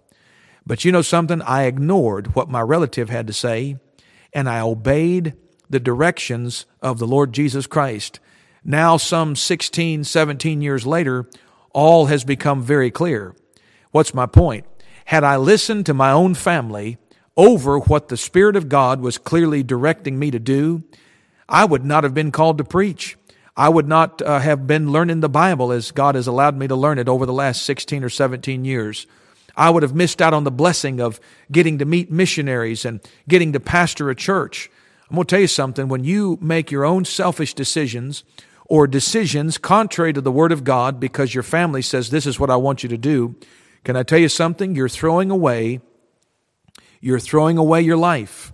But 0.66 0.84
you 0.84 0.90
know 0.90 1.02
something? 1.02 1.42
I 1.42 1.64
ignored 1.64 2.34
what 2.34 2.50
my 2.50 2.60
relative 2.60 3.08
had 3.08 3.28
to 3.28 3.32
say 3.32 3.76
and 4.32 4.48
I 4.48 4.58
obeyed 4.60 5.34
the 5.68 5.80
directions 5.80 6.66
of 6.80 6.98
the 6.98 7.06
Lord 7.06 7.32
Jesus 7.32 7.66
Christ. 7.66 8.20
Now, 8.64 8.96
some 8.96 9.36
16, 9.36 10.04
17 10.04 10.60
years 10.60 10.86
later, 10.86 11.28
all 11.72 12.06
has 12.06 12.24
become 12.24 12.62
very 12.62 12.90
clear. 12.90 13.34
What's 13.90 14.14
my 14.14 14.26
point? 14.26 14.66
Had 15.06 15.24
I 15.24 15.36
listened 15.36 15.86
to 15.86 15.94
my 15.94 16.10
own 16.10 16.34
family 16.34 16.98
over 17.36 17.78
what 17.78 18.08
the 18.08 18.16
Spirit 18.16 18.56
of 18.56 18.68
God 18.68 19.00
was 19.00 19.18
clearly 19.18 19.62
directing 19.62 20.18
me 20.18 20.30
to 20.30 20.38
do, 20.38 20.82
I 21.48 21.64
would 21.64 21.84
not 21.84 22.04
have 22.04 22.14
been 22.14 22.32
called 22.32 22.58
to 22.58 22.64
preach. 22.64 23.16
I 23.56 23.68
would 23.68 23.88
not 23.88 24.20
uh, 24.20 24.38
have 24.40 24.66
been 24.66 24.92
learning 24.92 25.20
the 25.20 25.28
Bible 25.28 25.72
as 25.72 25.90
God 25.90 26.14
has 26.14 26.26
allowed 26.26 26.56
me 26.56 26.66
to 26.68 26.76
learn 26.76 26.98
it 26.98 27.08
over 27.08 27.24
the 27.24 27.32
last 27.32 27.62
16 27.62 28.04
or 28.04 28.08
17 28.08 28.64
years. 28.64 29.06
I 29.56 29.70
would 29.70 29.82
have 29.82 29.94
missed 29.94 30.20
out 30.20 30.34
on 30.34 30.44
the 30.44 30.50
blessing 30.50 31.00
of 31.00 31.18
getting 31.50 31.78
to 31.78 31.86
meet 31.86 32.10
missionaries 32.10 32.84
and 32.84 33.00
getting 33.28 33.52
to 33.54 33.60
pastor 33.60 34.10
a 34.10 34.14
church. 34.14 34.70
I'm 35.08 35.14
going 35.14 35.26
to 35.26 35.30
tell 35.30 35.40
you 35.40 35.46
something. 35.46 35.88
When 35.88 36.04
you 36.04 36.38
make 36.40 36.70
your 36.70 36.84
own 36.84 37.04
selfish 37.04 37.54
decisions 37.54 38.24
or 38.64 38.86
decisions 38.86 39.58
contrary 39.58 40.12
to 40.12 40.20
the 40.20 40.32
Word 40.32 40.50
of 40.50 40.64
God 40.64 40.98
because 40.98 41.34
your 41.34 41.44
family 41.44 41.82
says, 41.82 42.10
This 42.10 42.26
is 42.26 42.40
what 42.40 42.50
I 42.50 42.56
want 42.56 42.82
you 42.82 42.88
to 42.88 42.98
do, 42.98 43.36
can 43.84 43.96
I 43.96 44.02
tell 44.02 44.18
you 44.18 44.28
something? 44.28 44.74
You're 44.74 44.88
throwing 44.88 45.30
away, 45.30 45.80
you're 47.00 47.20
throwing 47.20 47.56
away 47.56 47.82
your 47.82 47.96
life. 47.96 48.52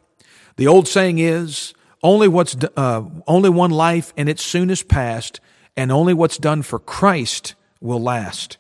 The 0.57 0.67
old 0.67 0.87
saying 0.87 1.19
is, 1.19 1.73
only 2.03 2.29
what's 2.29 2.57
uh, 2.77 3.05
only 3.27 3.49
one 3.49 3.71
life 3.71 4.13
and 4.17 4.29
its 4.29 4.43
soon 4.43 4.69
is 4.71 4.83
past, 4.83 5.41
and 5.77 5.91
only 5.91 6.13
what's 6.13 6.37
done 6.37 6.63
for 6.63 6.79
Christ 6.79 7.55
will 7.81 8.01
last. 8.01 8.59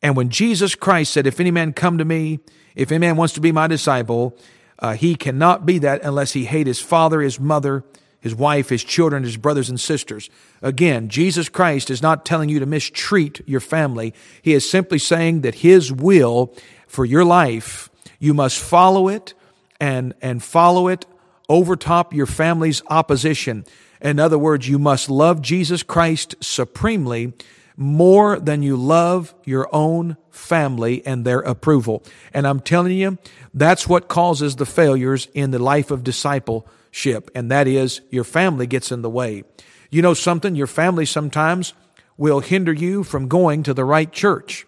And 0.00 0.16
when 0.16 0.30
Jesus 0.30 0.74
Christ 0.74 1.12
said, 1.12 1.26
"If 1.26 1.40
any 1.40 1.50
man 1.50 1.72
come 1.72 1.98
to 1.98 2.04
me, 2.04 2.38
if 2.74 2.90
any 2.92 3.00
man 3.00 3.16
wants 3.16 3.34
to 3.34 3.40
be 3.40 3.52
my 3.52 3.66
disciple, 3.66 4.38
uh, 4.78 4.94
he 4.94 5.14
cannot 5.14 5.66
be 5.66 5.78
that 5.78 6.02
unless 6.02 6.32
he 6.32 6.44
hate 6.44 6.66
his 6.66 6.80
father, 6.80 7.20
his 7.20 7.38
mother, 7.40 7.84
his 8.20 8.34
wife, 8.34 8.68
his 8.68 8.84
children, 8.84 9.22
his 9.22 9.36
brothers 9.36 9.68
and 9.68 9.80
sisters." 9.80 10.30
Again, 10.62 11.08
Jesus 11.08 11.48
Christ 11.48 11.90
is 11.90 12.02
not 12.02 12.24
telling 12.24 12.48
you 12.48 12.58
to 12.58 12.66
mistreat 12.66 13.40
your 13.46 13.60
family. 13.60 14.14
He 14.42 14.54
is 14.54 14.68
simply 14.68 14.98
saying 14.98 15.42
that 15.42 15.56
his 15.56 15.92
will 15.92 16.54
for 16.86 17.04
your 17.04 17.24
life, 17.24 17.90
you 18.18 18.34
must 18.34 18.58
follow 18.58 19.08
it 19.08 19.34
and 19.80 20.14
and 20.22 20.42
follow 20.42 20.88
it 20.88 21.06
overtop 21.48 22.14
your 22.14 22.26
family's 22.26 22.82
opposition. 22.88 23.64
In 24.00 24.18
other 24.18 24.38
words, 24.38 24.68
you 24.68 24.78
must 24.78 25.08
love 25.10 25.40
Jesus 25.40 25.82
Christ 25.82 26.34
supremely 26.40 27.32
more 27.76 28.38
than 28.38 28.62
you 28.62 28.76
love 28.76 29.34
your 29.44 29.68
own 29.72 30.16
family 30.30 31.04
and 31.06 31.24
their 31.24 31.40
approval. 31.40 32.02
And 32.32 32.46
I'm 32.46 32.60
telling 32.60 32.96
you, 32.96 33.18
that's 33.52 33.88
what 33.88 34.08
causes 34.08 34.56
the 34.56 34.66
failures 34.66 35.28
in 35.34 35.50
the 35.50 35.58
life 35.58 35.90
of 35.90 36.04
discipleship. 36.04 37.30
And 37.34 37.50
that 37.50 37.66
is 37.66 38.00
your 38.10 38.24
family 38.24 38.66
gets 38.66 38.92
in 38.92 39.02
the 39.02 39.10
way. 39.10 39.44
You 39.90 40.02
know 40.02 40.14
something? 40.14 40.54
Your 40.54 40.66
family 40.66 41.06
sometimes 41.06 41.74
will 42.16 42.40
hinder 42.40 42.72
you 42.72 43.02
from 43.02 43.28
going 43.28 43.62
to 43.64 43.74
the 43.74 43.84
right 43.84 44.10
church. 44.12 44.66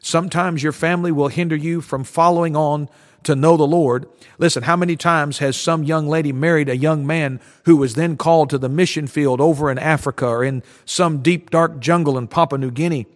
Sometimes 0.00 0.62
your 0.62 0.72
family 0.72 1.12
will 1.12 1.28
hinder 1.28 1.56
you 1.56 1.80
from 1.80 2.04
following 2.04 2.56
on 2.56 2.90
to 3.24 3.36
know 3.36 3.56
the 3.56 3.66
Lord. 3.66 4.06
Listen, 4.38 4.62
how 4.62 4.76
many 4.76 4.96
times 4.96 5.38
has 5.38 5.56
some 5.56 5.84
young 5.84 6.08
lady 6.08 6.32
married 6.32 6.68
a 6.68 6.76
young 6.76 7.06
man 7.06 7.40
who 7.64 7.76
was 7.76 7.94
then 7.94 8.16
called 8.16 8.50
to 8.50 8.58
the 8.58 8.68
mission 8.68 9.06
field 9.06 9.40
over 9.40 9.70
in 9.70 9.78
Africa 9.78 10.26
or 10.26 10.44
in 10.44 10.62
some 10.84 11.22
deep, 11.22 11.50
dark 11.50 11.78
jungle 11.80 12.18
in 12.18 12.28
Papua 12.28 12.58
New 12.58 12.70
Guinea? 12.70 13.06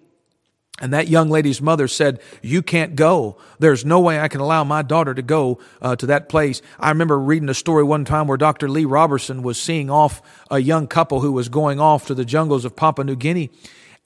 And 0.81 0.92
that 0.92 1.09
young 1.09 1.29
lady's 1.29 1.61
mother 1.61 1.88
said, 1.88 2.21
You 2.40 2.62
can't 2.62 2.94
go. 2.94 3.37
There's 3.59 3.85
no 3.85 3.99
way 3.99 4.21
I 4.21 4.29
can 4.29 4.40
allow 4.40 4.62
my 4.62 4.83
daughter 4.83 5.12
to 5.12 5.23
go 5.23 5.59
uh, 5.83 5.97
to 5.97 6.07
that 6.07 6.29
place. 6.29 6.62
I 6.79 6.90
remember 6.90 7.18
reading 7.18 7.49
a 7.49 7.55
story 7.55 7.83
one 7.83 8.05
time 8.05 8.29
where 8.29 8.37
Dr. 8.37 8.68
Lee 8.68 8.85
Roberson 8.85 9.42
was 9.42 9.61
seeing 9.61 9.90
off 9.90 10.23
a 10.51 10.61
young 10.61 10.87
couple 10.87 11.21
who 11.21 11.33
was 11.33 11.49
going 11.49 11.81
off 11.81 12.07
to 12.07 12.14
the 12.14 12.25
jungles 12.25 12.64
of 12.64 12.77
Papua 12.77 13.05
New 13.05 13.16
Guinea. 13.16 13.51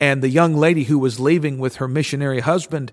And 0.01 0.23
the 0.23 0.31
young 0.31 0.57
lady 0.57 0.85
who 0.85 0.99
was 0.99 1.21
leaving 1.21 1.59
with 1.59 1.77
her 1.77 1.87
missionary 1.87 2.41
husband 2.41 2.91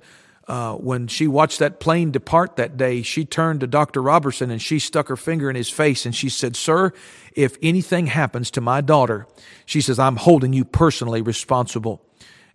uh, 0.49 0.73
when 0.73 1.07
she 1.07 1.27
watched 1.27 1.59
that 1.59 1.79
plane 1.79 2.09
depart 2.09 2.55
that 2.55 2.75
day, 2.75 3.03
she 3.03 3.23
turned 3.23 3.59
to 3.59 3.67
Dr. 3.67 4.01
Roberson 4.01 4.49
and 4.49 4.59
she 4.59 4.79
stuck 4.79 5.07
her 5.07 5.15
finger 5.15 5.47
in 5.47 5.55
his 5.55 5.69
face 5.69 6.07
and 6.07 6.15
she 6.15 6.27
said, 6.27 6.55
Sir, 6.55 6.91
if 7.35 7.55
anything 7.61 8.07
happens 8.07 8.49
to 8.51 8.61
my 8.61 8.81
daughter, 8.81 9.27
she 9.67 9.79
says, 9.79 9.99
I'm 9.99 10.15
holding 10.15 10.51
you 10.51 10.65
personally 10.65 11.21
responsible. 11.21 12.01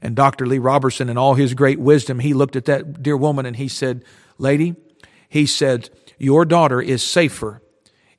And 0.03 0.17
Dr. 0.17 0.45
Lee 0.45 0.59
Roberson, 0.59 1.09
in 1.09 1.17
all 1.17 1.35
his 1.35 1.55
great 1.55 1.79
wisdom, 1.79 2.19
he 2.19 2.35
looked 2.35 2.57
at 2.57 2.65
that 2.65 3.01
dear 3.01 3.17
woman 3.17 3.47
and 3.47 3.55
he 3.55 3.69
said, 3.69 4.05
Lady, 4.39 4.75
he 5.29 5.47
said, 5.47 5.89
Your 6.19 6.45
daughter 6.45 6.83
is 6.83 7.01
safer 7.01 7.63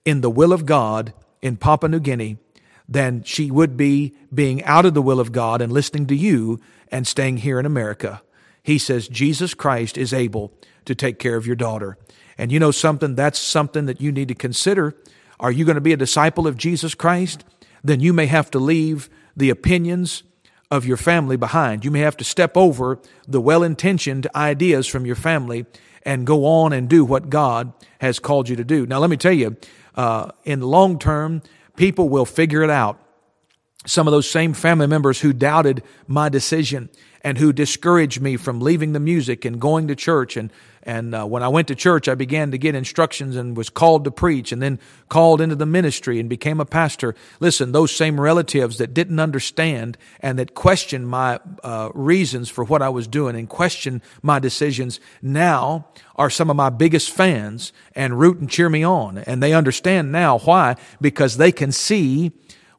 in 0.06 0.22
the 0.22 0.30
will 0.30 0.54
of 0.54 0.66
God 0.66 1.14
in 1.42 1.58
Papua 1.58 1.90
New 1.90 2.00
Guinea 2.00 2.38
than 2.88 3.24
she 3.24 3.52
would 3.52 3.76
be 3.76 4.16
being 4.34 4.64
out 4.64 4.86
of 4.86 4.94
the 4.94 5.02
will 5.02 5.20
of 5.20 5.34
God 5.34 5.62
and 5.62 5.72
listening 5.72 6.08
to 6.08 6.16
you 6.16 6.62
and 6.90 7.06
staying 7.06 7.38
here 7.38 7.60
in 7.60 7.66
America 7.66 8.22
he 8.66 8.80
says 8.80 9.08
Jesus 9.08 9.54
Christ 9.54 9.96
is 9.96 10.12
able 10.12 10.52
to 10.86 10.96
take 10.96 11.20
care 11.20 11.36
of 11.36 11.46
your 11.46 11.56
daughter. 11.56 12.00
And 12.36 12.52
you 12.52 12.60
know 12.60 12.72
something? 12.72 13.14
That's 13.14 13.38
something 13.38 13.86
that 13.86 14.02
you 14.02 14.12
need 14.12 14.28
to 14.30 14.34
consider. 14.34 14.96
Are 15.40 15.52
you 15.52 15.66
going 15.66 15.76
to 15.76 15.82
be 15.82 15.94
a 15.94 15.98
disciple 15.98 16.48
of 16.48 16.58
Jesus 16.58 16.96
Christ? 16.96 17.46
Then 17.84 18.00
you 18.00 18.12
may 18.12 18.26
have 18.26 18.50
to 18.52 18.60
leave 18.60 19.08
the 19.38 19.52
opinions 19.52 20.24
of 20.72 20.84
your 20.84 20.98
family 20.98 21.38
behind. 21.38 21.86
You 21.86 21.92
may 21.92 22.00
have 22.00 22.18
to 22.18 22.24
step 22.24 22.58
over 22.58 23.00
the 23.28 23.40
well 23.40 23.62
intentioned 23.62 24.26
ideas 24.34 24.88
from 24.88 25.06
your 25.06 25.16
family 25.16 25.68
and 26.02 26.26
go 26.26 26.46
on 26.46 26.74
and 26.74 26.90
do 26.90 27.06
what 27.06 27.30
God 27.30 27.72
has 28.02 28.18
called 28.18 28.50
you 28.50 28.56
to 28.56 28.64
do. 28.64 28.88
Now, 28.88 28.98
let 28.98 29.12
me 29.12 29.18
tell 29.18 29.32
you, 29.32 29.58
uh, 29.94 30.32
in 30.44 30.60
the 30.60 30.68
long 30.68 30.98
term, 30.98 31.44
people 31.76 32.10
will 32.10 32.26
figure 32.26 32.64
it 32.64 32.72
out. 32.72 33.00
Some 33.86 34.08
of 34.08 34.12
those 34.12 34.30
same 34.30 34.54
family 34.54 34.88
members 34.88 35.22
who 35.22 35.32
doubted 35.32 35.84
my 36.08 36.30
decision 36.30 36.90
and 37.26 37.40
who 37.40 37.52
discouraged 37.52 38.22
me 38.22 38.38
from 38.38 38.62
leaving 38.62 38.94
the 38.94 39.00
music 39.00 39.46
and 39.46 39.60
going 39.60 39.88
to 39.88 39.96
church. 39.96 40.38
And, 40.38 40.52
and 40.84 41.16
uh, 41.16 41.26
when 41.26 41.42
I 41.42 41.48
went 41.48 41.68
to 41.70 41.76
church, 41.76 42.08
I 42.08 42.14
began 42.14 42.52
to 42.52 42.60
get 42.60 42.76
instructions 42.76 43.36
and 43.36 43.58
was 43.58 43.68
called 43.68 44.04
to 44.04 44.12
preach 44.12 44.52
and 44.52 44.62
then 44.62 44.78
called 45.10 45.42
into 45.42 45.56
the 45.56 45.66
ministry 45.66 46.20
and 46.20 46.30
became 46.30 46.60
a 46.60 46.66
pastor. 46.66 47.16
Listen, 47.40 47.72
those 47.72 47.92
same 47.92 48.22
relatives 48.22 48.78
that 48.78 48.94
didn't 48.94 49.20
understand 49.20 49.98
and 50.20 50.38
that 50.38 50.54
questioned 50.54 51.08
my 51.08 51.40
uh, 51.64 51.90
reasons 51.96 52.48
for 52.50 52.64
what 52.64 52.84
I 52.84 52.90
was 52.90 53.08
doing 53.08 53.36
and 53.36 53.50
questioned 53.50 54.02
my 54.22 54.38
decisions 54.38 55.00
now 55.20 55.88
are 56.16 56.30
some 56.30 56.52
of 56.52 56.56
my 56.56 56.70
biggest 56.70 57.10
fans 57.10 57.74
and 57.96 58.20
root 58.20 58.38
and 58.38 58.52
cheer 58.52 58.70
me 58.70 58.84
on. 58.84 59.18
And 59.18 59.42
they 59.42 59.54
understand 59.54 60.12
now 60.12 60.38
why, 60.38 60.76
because 61.02 61.38
they 61.38 61.52
can 61.52 61.72
see 61.72 62.34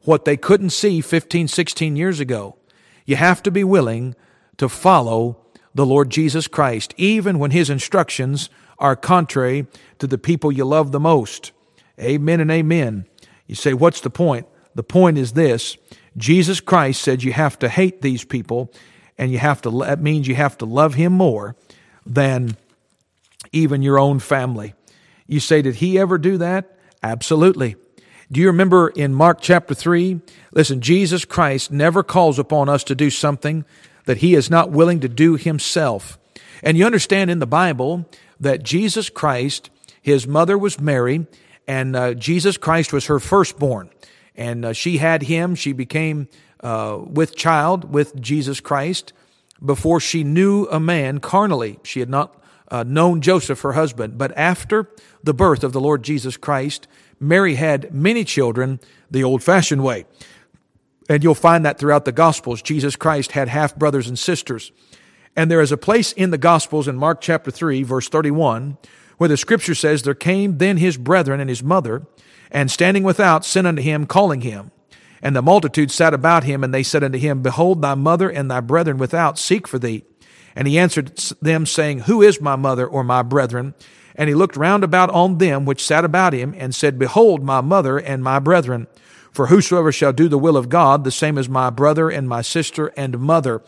what 0.07 0.25
they 0.25 0.37
couldn't 0.37 0.71
see 0.71 1.01
15, 1.01 1.49
16 1.49 1.97
years 1.97 2.21
ago. 2.21 2.57
You 3.05 3.17
have 3.17 3.43
to 3.43 3.51
be 3.51 3.65
willing 3.65 4.15
to 4.57 4.69
follow 4.69 5.39
the 5.75 5.87
Lord 5.87 6.11
Jesus 6.11 6.49
Christ, 6.49 6.95
even 6.97 7.39
when 7.39 7.51
his 7.51 7.69
instructions 7.69 8.49
are 8.79 8.97
contrary 8.97 9.67
to 9.99 10.07
the 10.07 10.19
people 10.19 10.51
you 10.51 10.65
love 10.65 10.93
the 10.93 11.01
most. 11.01 11.53
Amen 12.01 12.41
and 12.41 12.51
amen. 12.51 13.07
You 13.47 13.55
say, 13.55 13.75
what's 13.75 14.01
the 14.01 14.11
point? 14.11 14.47
The 14.75 14.83
point 14.83 15.19
is 15.19 15.33
this 15.33 15.77
Jesus 16.17 16.61
Christ 16.61 17.03
said 17.03 17.23
you 17.23 17.33
have 17.33 17.59
to 17.59 17.69
hate 17.69 18.03
these 18.03 18.25
people, 18.25 18.73
and 19.19 19.31
you 19.31 19.39
have 19.39 19.63
to, 19.63 19.71
that 19.85 20.01
means 20.01 20.29
you 20.29 20.35
have 20.35 20.59
to 20.59 20.67
love 20.67 20.95
him 20.95 21.13
more 21.13 21.57
than 22.05 22.57
even 23.53 23.83
your 23.83 23.99
own 23.99 24.19
family. 24.19 24.75
You 25.27 25.41
say, 25.41 25.63
did 25.63 25.77
he 25.77 25.99
ever 25.99 26.19
do 26.19 26.39
that? 26.39 26.79
Absolutely. 27.03 27.77
Do 28.31 28.41
you 28.41 28.49
remember 28.49 28.89
in 28.89 29.15
Mark 29.15 29.39
chapter 29.41 29.73
3? 29.73 30.21
Listen, 30.51 30.81
Jesus 30.81 31.25
Christ 31.25 31.71
never 31.71 32.03
calls 32.03 32.41
upon 32.41 32.69
us 32.69 32.83
to 32.85 32.97
do 32.97 33.09
something 33.09 33.65
that 34.07 34.17
he 34.17 34.35
is 34.35 34.51
not 34.51 34.73
willing 34.73 34.99
to 35.01 35.09
do 35.09 35.37
himself. 35.37 36.19
And 36.61 36.77
you 36.77 36.85
understand 36.85 37.31
in 37.31 37.39
the 37.39 37.47
Bible 37.47 38.09
that 38.41 38.65
Jesus 38.65 39.11
Christ, 39.11 39.71
his 40.03 40.27
mother 40.27 40.59
was 40.59 40.81
Mary, 40.81 41.29
and 41.69 41.95
uh, 41.95 42.15
Jesus 42.15 42.57
Christ 42.57 42.93
was 42.93 43.07
her 43.07 43.21
firstborn. 43.21 43.91
And 44.35 44.65
uh, 44.65 44.73
she 44.73 44.99
had 44.99 45.23
him, 45.23 45.55
she 45.55 45.73
became 45.73 46.29
uh, 46.61 46.99
with 47.01 47.37
child 47.37 47.93
with 47.93 48.21
Jesus 48.21 48.59
Christ 48.59 49.13
before 49.65 50.01
she 50.01 50.25
knew 50.25 50.67
a 50.67 50.81
man 50.81 51.21
carnally. 51.21 51.79
She 51.85 52.01
had 52.01 52.11
not 52.11 52.37
uh, 52.71 52.83
known 52.83 53.21
Joseph, 53.21 53.61
her 53.61 53.73
husband. 53.73 54.19
But 54.19 54.37
after 54.37 54.91
the 55.23 55.35
birth 55.35 55.63
of 55.63 55.73
the 55.73 55.81
Lord 55.81 56.03
Jesus 56.03 56.37
Christ, 56.37 56.89
Mary 57.21 57.55
had 57.55 57.93
many 57.95 58.25
children 58.25 58.81
the 59.11 59.25
old 59.25 59.43
fashioned 59.43 59.83
way. 59.83 60.07
And 61.09 61.23
you'll 61.23 61.35
find 61.35 61.65
that 61.65 61.79
throughout 61.79 62.05
the 62.05 62.13
Gospels. 62.13 62.63
Jesus 62.63 62.97
Christ 62.97 63.33
had 63.33 63.49
half 63.49 63.77
brothers 63.77 64.09
and 64.09 64.19
sisters. 64.19 64.73
And 65.37 65.51
there 65.51 65.61
is 65.61 65.71
a 65.71 65.77
place 65.77 66.13
in 66.13 66.31
the 66.31 66.39
Gospels 66.39 66.89
in 66.89 66.97
Mark 66.97 67.21
chapter 67.21 67.51
3, 67.51 67.83
verse 67.83 68.09
31, 68.09 68.79
where 69.19 69.29
the 69.29 69.37
scripture 69.37 69.75
says, 69.75 70.03
There 70.03 70.15
came 70.15 70.59
then 70.59 70.79
his 70.79 70.97
brethren 70.97 71.41
and 71.41 71.49
his 71.49 71.63
mother, 71.63 72.07
and 72.51 72.71
standing 72.71 73.03
without 73.03 73.45
sent 73.45 73.67
unto 73.67 73.83
him, 73.83 74.07
calling 74.07 74.41
him. 74.41 74.73
And 75.23 75.37
the 75.37 75.43
multitude 75.43 75.91
sat 75.91 76.15
about 76.15 76.45
him, 76.45 76.65
and 76.65 76.73
they 76.73 76.83
said 76.83 77.05
unto 77.05 77.19
him, 77.19 77.43
Behold, 77.43 77.83
thy 77.83 77.95
mother 77.95 78.31
and 78.31 78.51
thy 78.51 78.61
brethren 78.61 78.99
without 78.99 79.39
seek 79.39 79.69
for 79.69 79.79
thee. 79.79 80.05
And 80.55 80.67
he 80.67 80.79
answered 80.79 81.17
them, 81.43 81.67
saying, 81.67 82.01
Who 82.01 82.23
is 82.23 82.41
my 82.41 82.57
mother 82.57 82.87
or 82.87 83.05
my 83.05 83.23
brethren? 83.23 83.75
And 84.17 84.29
he 84.29 84.35
looked 84.35 84.57
round 84.57 84.83
about 84.83 85.11
on 85.11 85.39
them 85.39 85.65
which 85.65 85.85
sat 85.85 86.05
about 86.05 86.33
him, 86.33 86.55
and 86.57 86.75
said, 86.75 86.99
Behold, 86.99 87.45
my 87.45 87.61
mother 87.61 87.99
and 87.99 88.25
my 88.25 88.39
brethren. 88.39 88.89
For 89.31 89.49
whosoever 89.49 89.93
shall 89.93 90.15
do 90.15 90.29
the 90.29 90.39
will 90.39 90.57
of 90.57 90.71
God, 90.71 91.05
the 91.05 91.11
same 91.11 91.37
as 91.37 91.49
my 91.49 91.69
brother 91.69 92.09
and 92.09 92.29
my 92.29 92.41
sister 92.41 92.87
and 92.97 93.19
mother. 93.19 93.63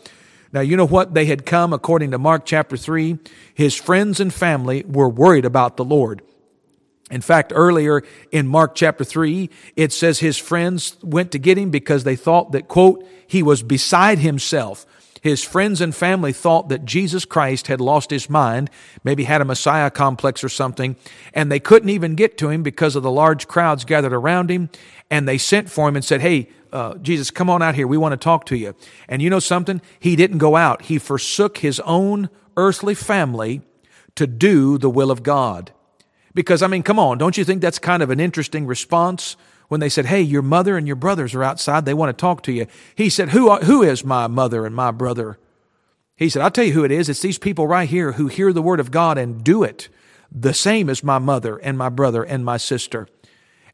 Now, 0.51 0.61
you 0.61 0.75
know 0.75 0.87
what? 0.87 1.13
They 1.13 1.25
had 1.25 1.45
come, 1.45 1.73
according 1.73 2.09
to 2.11 2.17
Mark 2.17 2.45
chapter 2.45 2.75
3. 2.75 3.19
His 3.53 3.75
friends 3.75 4.19
and 4.19 4.33
family 4.33 4.83
were 4.87 5.07
worried 5.07 5.45
about 5.45 5.77
the 5.77 5.85
Lord. 5.85 6.23
In 7.11 7.21
fact, 7.21 7.51
earlier 7.55 8.03
in 8.31 8.47
Mark 8.47 8.75
chapter 8.75 9.03
3, 9.03 9.49
it 9.75 9.91
says 9.91 10.19
his 10.19 10.37
friends 10.37 10.97
went 11.03 11.31
to 11.31 11.39
get 11.39 11.57
him 11.57 11.69
because 11.69 12.03
they 12.03 12.15
thought 12.15 12.51
that, 12.51 12.67
quote, 12.67 13.05
he 13.27 13.43
was 13.43 13.63
beside 13.63 14.19
himself. 14.19 14.85
His 15.21 15.43
friends 15.43 15.81
and 15.81 15.93
family 15.93 16.33
thought 16.33 16.69
that 16.69 16.85
Jesus 16.85 17.25
Christ 17.25 17.67
had 17.67 17.81
lost 17.81 18.09
his 18.09 18.29
mind, 18.29 18.69
maybe 19.03 19.25
had 19.25 19.41
a 19.41 19.45
Messiah 19.45 19.89
complex 19.89 20.43
or 20.43 20.49
something, 20.49 20.95
and 21.33 21.51
they 21.51 21.59
couldn't 21.59 21.89
even 21.89 22.15
get 22.15 22.37
to 22.37 22.49
him 22.49 22.63
because 22.63 22.95
of 22.95 23.03
the 23.03 23.11
large 23.11 23.47
crowds 23.47 23.85
gathered 23.85 24.13
around 24.13 24.49
him. 24.49 24.69
And 25.09 25.27
they 25.27 25.37
sent 25.37 25.69
for 25.69 25.87
him 25.89 25.95
and 25.95 26.05
said, 26.05 26.21
Hey, 26.21 26.49
uh, 26.71 26.95
Jesus, 26.95 27.31
come 27.31 27.49
on 27.49 27.61
out 27.61 27.75
here. 27.75 27.87
We 27.87 27.97
want 27.97 28.13
to 28.13 28.17
talk 28.17 28.45
to 28.45 28.57
you. 28.57 28.75
And 29.07 29.21
you 29.21 29.29
know 29.29 29.39
something? 29.39 29.81
He 29.99 30.15
didn't 30.15 30.37
go 30.37 30.55
out. 30.55 30.83
He 30.83 30.99
forsook 30.99 31.57
his 31.59 31.79
own 31.81 32.29
earthly 32.55 32.95
family 32.95 33.61
to 34.15 34.27
do 34.27 34.77
the 34.77 34.89
will 34.89 35.11
of 35.11 35.23
God. 35.23 35.71
Because, 36.33 36.61
I 36.61 36.67
mean, 36.67 36.83
come 36.83 36.99
on, 36.99 37.17
don't 37.17 37.37
you 37.37 37.43
think 37.43 37.61
that's 37.61 37.79
kind 37.79 38.03
of 38.03 38.11
an 38.11 38.19
interesting 38.19 38.67
response? 38.67 39.35
When 39.69 39.79
they 39.79 39.89
said, 39.89 40.07
Hey, 40.07 40.21
your 40.21 40.41
mother 40.41 40.77
and 40.77 40.85
your 40.85 40.97
brothers 40.97 41.33
are 41.33 41.43
outside, 41.43 41.85
they 41.85 41.93
want 41.93 42.15
to 42.15 42.21
talk 42.21 42.43
to 42.43 42.51
you. 42.51 42.67
He 42.95 43.09
said, 43.09 43.29
Who, 43.29 43.55
who 43.57 43.81
is 43.81 44.03
my 44.03 44.27
mother 44.27 44.65
and 44.65 44.75
my 44.75 44.91
brother? 44.91 45.39
He 46.17 46.27
said, 46.27 46.41
I'll 46.41 46.51
tell 46.51 46.65
you 46.65 46.73
who 46.73 46.83
it 46.83 46.91
is. 46.91 47.07
It's 47.07 47.21
these 47.21 47.37
people 47.37 47.65
right 47.65 47.87
here 47.87 48.11
who 48.13 48.27
hear 48.27 48.51
the 48.51 48.61
word 48.61 48.81
of 48.81 48.91
God 48.91 49.17
and 49.17 49.41
do 49.41 49.63
it. 49.63 49.87
The 50.29 50.53
same 50.53 50.89
as 50.89 51.01
my 51.01 51.17
mother 51.17 51.57
and 51.57 51.77
my 51.77 51.87
brother 51.87 52.23
and 52.23 52.43
my 52.43 52.57
sister. 52.57 53.07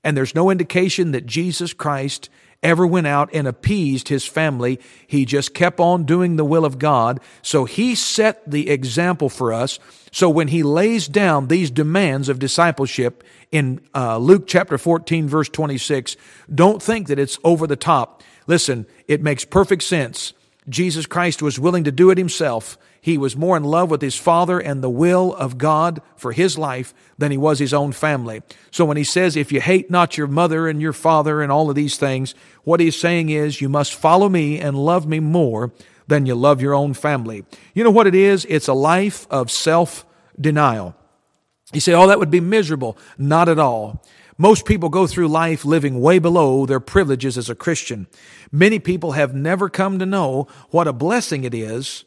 And 0.03 0.15
there's 0.15 0.35
no 0.35 0.51
indication 0.51 1.11
that 1.11 1.25
Jesus 1.25 1.73
Christ 1.73 2.29
ever 2.65 2.85
went 2.85 3.05
out 3.05 3.29
and 3.31 3.47
appeased 3.47 4.09
his 4.09 4.25
family. 4.25 4.79
He 5.05 5.23
just 5.23 5.53
kept 5.53 5.79
on 5.79 6.03
doing 6.03 6.35
the 6.35 6.43
will 6.43 6.65
of 6.65 6.79
God. 6.79 7.19
So 7.43 7.65
he 7.65 7.93
set 7.95 8.49
the 8.49 8.69
example 8.69 9.29
for 9.29 9.53
us. 9.53 9.79
So 10.11 10.29
when 10.29 10.47
he 10.47 10.63
lays 10.63 11.07
down 11.07 11.47
these 11.47 11.69
demands 11.69 12.27
of 12.27 12.39
discipleship 12.39 13.23
in 13.51 13.81
uh, 13.93 14.17
Luke 14.17 14.47
chapter 14.47 14.77
14, 14.77 15.27
verse 15.29 15.47
26, 15.47 16.17
don't 16.53 16.81
think 16.81 17.07
that 17.07 17.19
it's 17.19 17.37
over 17.43 17.67
the 17.67 17.75
top. 17.75 18.23
Listen, 18.47 18.87
it 19.07 19.21
makes 19.21 19.45
perfect 19.45 19.83
sense. 19.83 20.33
Jesus 20.67 21.05
Christ 21.05 21.43
was 21.43 21.59
willing 21.59 21.83
to 21.83 21.91
do 21.91 22.09
it 22.09 22.17
himself. 22.17 22.79
He 23.05 23.19
was 23.19 23.35
more 23.35 23.55
in 23.55 23.63
love 23.63 23.91
with 23.91 24.01
his 24.01 24.15
Father 24.15 24.57
and 24.59 24.81
the 24.81 24.89
will 24.89 25.35
of 25.35 25.59
God 25.59 26.01
for 26.15 26.31
his 26.31 26.57
life 26.57 26.91
than 27.19 27.29
he 27.29 27.37
was 27.37 27.59
his 27.59 27.71
own 27.71 27.91
family. 27.91 28.41
So 28.71 28.83
when 28.83 28.97
he 28.97 29.03
says, 29.03 29.35
if 29.35 29.51
you 29.51 29.61
hate 29.61 29.91
not 29.91 30.17
your 30.17 30.25
mother 30.25 30.67
and 30.67 30.81
your 30.81 30.91
father 30.91 31.43
and 31.43 31.51
all 31.51 31.69
of 31.69 31.75
these 31.75 31.97
things, 31.97 32.33
what 32.63 32.79
he's 32.79 32.95
saying 32.95 33.29
is 33.29 33.61
you 33.61 33.69
must 33.69 33.93
follow 33.93 34.27
me 34.27 34.59
and 34.59 34.75
love 34.75 35.05
me 35.05 35.19
more 35.19 35.71
than 36.07 36.25
you 36.25 36.33
love 36.33 36.63
your 36.63 36.73
own 36.73 36.95
family. 36.95 37.45
You 37.75 37.83
know 37.83 37.91
what 37.91 38.07
it 38.07 38.15
is? 38.15 38.43
It's 38.49 38.67
a 38.67 38.73
life 38.73 39.27
of 39.29 39.51
self 39.51 40.03
denial. 40.41 40.95
You 41.73 41.81
say, 41.81 41.93
oh, 41.93 42.07
that 42.07 42.17
would 42.17 42.31
be 42.31 42.39
miserable. 42.39 42.97
Not 43.19 43.49
at 43.49 43.59
all. 43.59 44.03
Most 44.39 44.65
people 44.65 44.89
go 44.89 45.05
through 45.05 45.27
life 45.27 45.63
living 45.63 46.01
way 46.01 46.17
below 46.17 46.65
their 46.65 46.79
privileges 46.79 47.37
as 47.37 47.51
a 47.51 47.55
Christian. 47.55 48.07
Many 48.51 48.79
people 48.79 49.11
have 49.11 49.35
never 49.35 49.69
come 49.69 49.99
to 49.99 50.07
know 50.07 50.47
what 50.71 50.87
a 50.87 50.91
blessing 50.91 51.43
it 51.43 51.53
is 51.53 52.03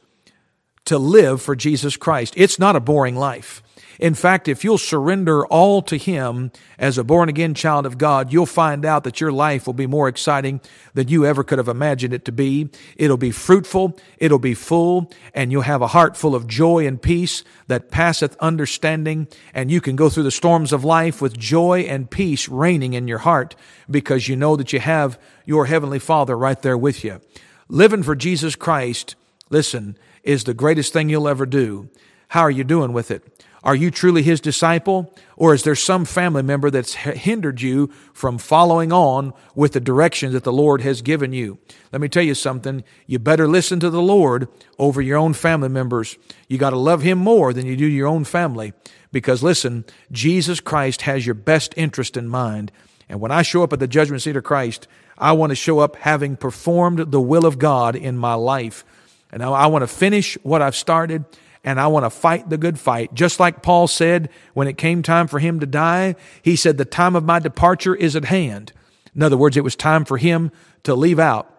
to 0.88 0.98
live 0.98 1.40
for 1.40 1.54
Jesus 1.54 1.96
Christ. 1.96 2.34
It's 2.36 2.58
not 2.58 2.76
a 2.76 2.80
boring 2.80 3.16
life. 3.16 3.62
In 3.98 4.14
fact, 4.14 4.46
if 4.46 4.62
you'll 4.62 4.78
surrender 4.78 5.44
all 5.46 5.82
to 5.82 5.98
Him 5.98 6.52
as 6.78 6.98
a 6.98 7.04
born 7.04 7.28
again 7.28 7.54
child 7.54 7.84
of 7.84 7.98
God, 7.98 8.32
you'll 8.32 8.46
find 8.46 8.84
out 8.84 9.02
that 9.04 9.20
your 9.20 9.32
life 9.32 9.66
will 9.66 9.74
be 9.74 9.88
more 9.88 10.06
exciting 10.06 10.60
than 10.94 11.08
you 11.08 11.26
ever 11.26 11.42
could 11.42 11.58
have 11.58 11.68
imagined 11.68 12.14
it 12.14 12.24
to 12.26 12.32
be. 12.32 12.70
It'll 12.96 13.16
be 13.16 13.32
fruitful, 13.32 13.98
it'll 14.18 14.38
be 14.38 14.54
full, 14.54 15.10
and 15.34 15.50
you'll 15.50 15.62
have 15.62 15.82
a 15.82 15.88
heart 15.88 16.16
full 16.16 16.36
of 16.36 16.46
joy 16.46 16.86
and 16.86 17.02
peace 17.02 17.42
that 17.66 17.90
passeth 17.90 18.36
understanding, 18.38 19.26
and 19.52 19.68
you 19.68 19.80
can 19.80 19.96
go 19.96 20.08
through 20.08 20.22
the 20.22 20.30
storms 20.30 20.72
of 20.72 20.84
life 20.84 21.20
with 21.20 21.36
joy 21.36 21.80
and 21.80 22.08
peace 22.08 22.48
reigning 22.48 22.92
in 22.92 23.08
your 23.08 23.18
heart 23.18 23.56
because 23.90 24.28
you 24.28 24.36
know 24.36 24.54
that 24.54 24.72
you 24.72 24.78
have 24.78 25.18
your 25.44 25.66
Heavenly 25.66 25.98
Father 25.98 26.38
right 26.38 26.60
there 26.62 26.78
with 26.78 27.02
you. 27.02 27.20
Living 27.68 28.04
for 28.04 28.14
Jesus 28.14 28.54
Christ, 28.54 29.16
listen, 29.50 29.98
is 30.22 30.44
the 30.44 30.54
greatest 30.54 30.92
thing 30.92 31.08
you'll 31.08 31.28
ever 31.28 31.46
do. 31.46 31.88
How 32.28 32.42
are 32.42 32.50
you 32.50 32.64
doing 32.64 32.92
with 32.92 33.10
it? 33.10 33.44
Are 33.64 33.74
you 33.74 33.90
truly 33.90 34.22
his 34.22 34.40
disciple? 34.40 35.14
Or 35.36 35.52
is 35.52 35.62
there 35.62 35.74
some 35.74 36.04
family 36.04 36.42
member 36.42 36.70
that's 36.70 36.94
hindered 36.94 37.60
you 37.60 37.88
from 38.12 38.38
following 38.38 38.92
on 38.92 39.32
with 39.54 39.72
the 39.72 39.80
direction 39.80 40.32
that 40.32 40.44
the 40.44 40.52
Lord 40.52 40.80
has 40.82 41.02
given 41.02 41.32
you? 41.32 41.58
Let 41.92 42.00
me 42.00 42.08
tell 42.08 42.22
you 42.22 42.34
something. 42.34 42.84
You 43.06 43.18
better 43.18 43.48
listen 43.48 43.80
to 43.80 43.90
the 43.90 44.02
Lord 44.02 44.48
over 44.78 45.02
your 45.02 45.18
own 45.18 45.34
family 45.34 45.68
members. 45.68 46.16
You 46.48 46.58
got 46.58 46.70
to 46.70 46.78
love 46.78 47.02
him 47.02 47.18
more 47.18 47.52
than 47.52 47.66
you 47.66 47.76
do 47.76 47.86
your 47.86 48.06
own 48.06 48.24
family. 48.24 48.72
Because 49.10 49.42
listen, 49.42 49.84
Jesus 50.12 50.60
Christ 50.60 51.02
has 51.02 51.26
your 51.26 51.34
best 51.34 51.74
interest 51.76 52.16
in 52.16 52.28
mind. 52.28 52.70
And 53.08 53.20
when 53.20 53.32
I 53.32 53.42
show 53.42 53.62
up 53.62 53.72
at 53.72 53.80
the 53.80 53.88
judgment 53.88 54.22
seat 54.22 54.36
of 54.36 54.44
Christ, 54.44 54.86
I 55.16 55.32
want 55.32 55.50
to 55.50 55.56
show 55.56 55.80
up 55.80 55.96
having 55.96 56.36
performed 56.36 57.10
the 57.10 57.20
will 57.20 57.46
of 57.46 57.58
God 57.58 57.96
in 57.96 58.16
my 58.16 58.34
life. 58.34 58.84
And 59.30 59.42
I 59.42 59.66
want 59.66 59.82
to 59.82 59.86
finish 59.86 60.34
what 60.42 60.62
I've 60.62 60.76
started 60.76 61.24
and 61.64 61.80
I 61.80 61.88
want 61.88 62.04
to 62.04 62.10
fight 62.10 62.48
the 62.48 62.56
good 62.56 62.78
fight. 62.78 63.12
Just 63.12 63.40
like 63.40 63.62
Paul 63.62 63.86
said 63.88 64.30
when 64.54 64.68
it 64.68 64.78
came 64.78 65.02
time 65.02 65.26
for 65.26 65.38
him 65.38 65.60
to 65.60 65.66
die, 65.66 66.14
he 66.42 66.56
said, 66.56 66.78
The 66.78 66.84
time 66.84 67.16
of 67.16 67.24
my 67.24 67.38
departure 67.38 67.94
is 67.94 68.16
at 68.16 68.26
hand. 68.26 68.72
In 69.14 69.22
other 69.22 69.36
words, 69.36 69.56
it 69.56 69.64
was 69.64 69.76
time 69.76 70.04
for 70.04 70.16
him 70.16 70.50
to 70.84 70.94
leave 70.94 71.18
out. 71.18 71.52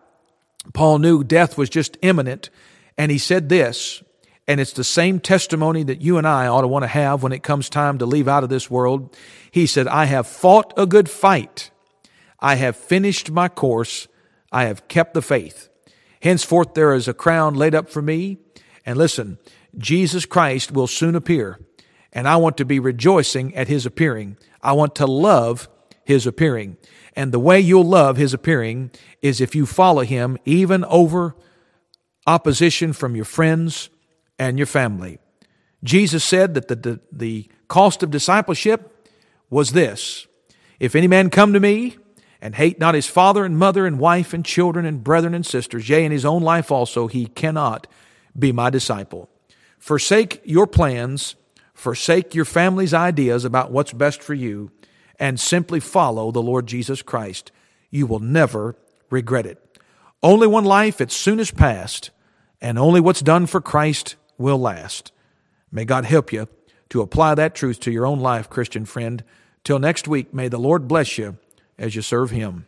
Paul 0.73 0.99
knew 0.99 1.23
death 1.23 1.57
was 1.57 1.69
just 1.69 1.97
imminent, 2.01 2.49
and 2.97 3.11
he 3.11 3.17
said 3.17 3.49
this, 3.49 4.03
and 4.47 4.59
it's 4.59 4.73
the 4.73 4.83
same 4.83 5.19
testimony 5.19 5.83
that 5.83 6.01
you 6.01 6.17
and 6.17 6.27
I 6.27 6.47
ought 6.47 6.61
to 6.61 6.67
want 6.67 6.83
to 6.83 6.87
have 6.87 7.21
when 7.21 7.31
it 7.31 7.43
comes 7.43 7.69
time 7.69 7.99
to 7.99 8.05
leave 8.05 8.27
out 8.27 8.43
of 8.43 8.49
this 8.49 8.69
world. 8.69 9.15
He 9.51 9.67
said, 9.67 9.87
I 9.87 10.05
have 10.05 10.25
fought 10.25 10.73
a 10.75 10.87
good 10.87 11.07
fight. 11.07 11.69
I 12.39 12.55
have 12.55 12.75
finished 12.75 13.29
my 13.29 13.47
course. 13.47 14.07
I 14.51 14.65
have 14.65 14.87
kept 14.87 15.13
the 15.13 15.21
faith. 15.21 15.68
Henceforth, 16.21 16.73
there 16.73 16.93
is 16.93 17.07
a 17.07 17.13
crown 17.13 17.55
laid 17.55 17.75
up 17.75 17.89
for 17.89 18.01
me. 18.01 18.37
And 18.85 18.97
listen, 18.97 19.37
Jesus 19.77 20.25
Christ 20.25 20.71
will 20.71 20.87
soon 20.87 21.15
appear. 21.15 21.59
And 22.11 22.27
I 22.27 22.37
want 22.37 22.57
to 22.57 22.65
be 22.65 22.79
rejoicing 22.79 23.55
at 23.55 23.67
his 23.67 23.85
appearing. 23.85 24.37
I 24.61 24.73
want 24.73 24.95
to 24.95 25.05
love 25.05 25.69
his 26.03 26.25
appearing. 26.25 26.77
And 27.15 27.31
the 27.31 27.39
way 27.39 27.59
you'll 27.59 27.83
love 27.83 28.17
his 28.17 28.33
appearing 28.33 28.91
is 29.21 29.41
if 29.41 29.53
you 29.55 29.65
follow 29.65 30.01
him 30.01 30.37
even 30.45 30.83
over 30.85 31.35
opposition 32.25 32.93
from 32.93 33.15
your 33.15 33.25
friends 33.25 33.89
and 34.37 34.57
your 34.57 34.67
family. 34.67 35.19
Jesus 35.83 36.23
said 36.23 36.53
that 36.55 36.67
the, 36.67 36.75
the, 36.75 36.99
the 37.11 37.49
cost 37.67 38.03
of 38.03 38.11
discipleship 38.11 39.07
was 39.49 39.71
this 39.71 40.27
If 40.79 40.95
any 40.95 41.07
man 41.07 41.29
come 41.29 41.53
to 41.53 41.59
me 41.59 41.97
and 42.41 42.55
hate 42.55 42.79
not 42.79 42.95
his 42.95 43.07
father 43.07 43.43
and 43.43 43.57
mother 43.57 43.85
and 43.85 43.99
wife 43.99 44.33
and 44.33 44.45
children 44.45 44.85
and 44.85 45.03
brethren 45.03 45.33
and 45.33 45.45
sisters, 45.45 45.89
yea, 45.89 46.03
and 46.03 46.13
his 46.13 46.25
own 46.25 46.41
life 46.41 46.71
also, 46.71 47.07
he 47.07 47.25
cannot 47.27 47.87
be 48.37 48.51
my 48.51 48.69
disciple. 48.69 49.29
Forsake 49.77 50.41
your 50.45 50.67
plans, 50.67 51.35
forsake 51.73 52.33
your 52.33 52.45
family's 52.45 52.93
ideas 52.93 53.43
about 53.45 53.71
what's 53.71 53.93
best 53.93 54.21
for 54.23 54.33
you, 54.33 54.71
and 55.19 55.39
simply 55.39 55.79
follow 55.79 56.31
the 56.31 56.41
Lord 56.41 56.65
Jesus 56.67 57.01
Christ. 57.01 57.51
You 57.89 58.07
will 58.07 58.19
never 58.19 58.75
regret 59.09 59.45
it. 59.45 59.79
Only 60.23 60.47
one 60.47 60.65
life, 60.65 61.01
it's 61.01 61.15
soon 61.15 61.39
as 61.39 61.51
past, 61.51 62.11
and 62.61 62.77
only 62.77 63.01
what's 63.01 63.21
done 63.21 63.45
for 63.45 63.61
Christ 63.61 64.15
will 64.37 64.59
last. 64.59 65.11
May 65.71 65.85
God 65.85 66.05
help 66.05 66.31
you 66.31 66.47
to 66.89 67.01
apply 67.01 67.35
that 67.35 67.55
truth 67.55 67.79
to 67.81 67.91
your 67.91 68.05
own 68.05 68.19
life, 68.19 68.49
Christian 68.49 68.85
friend. 68.85 69.23
Till 69.63 69.79
next 69.79 70.07
week, 70.07 70.33
may 70.33 70.47
the 70.47 70.57
Lord 70.57 70.87
bless 70.87 71.17
you 71.17 71.37
as 71.79 71.95
you 71.95 72.03
serve 72.03 72.29
Him. 72.29 72.67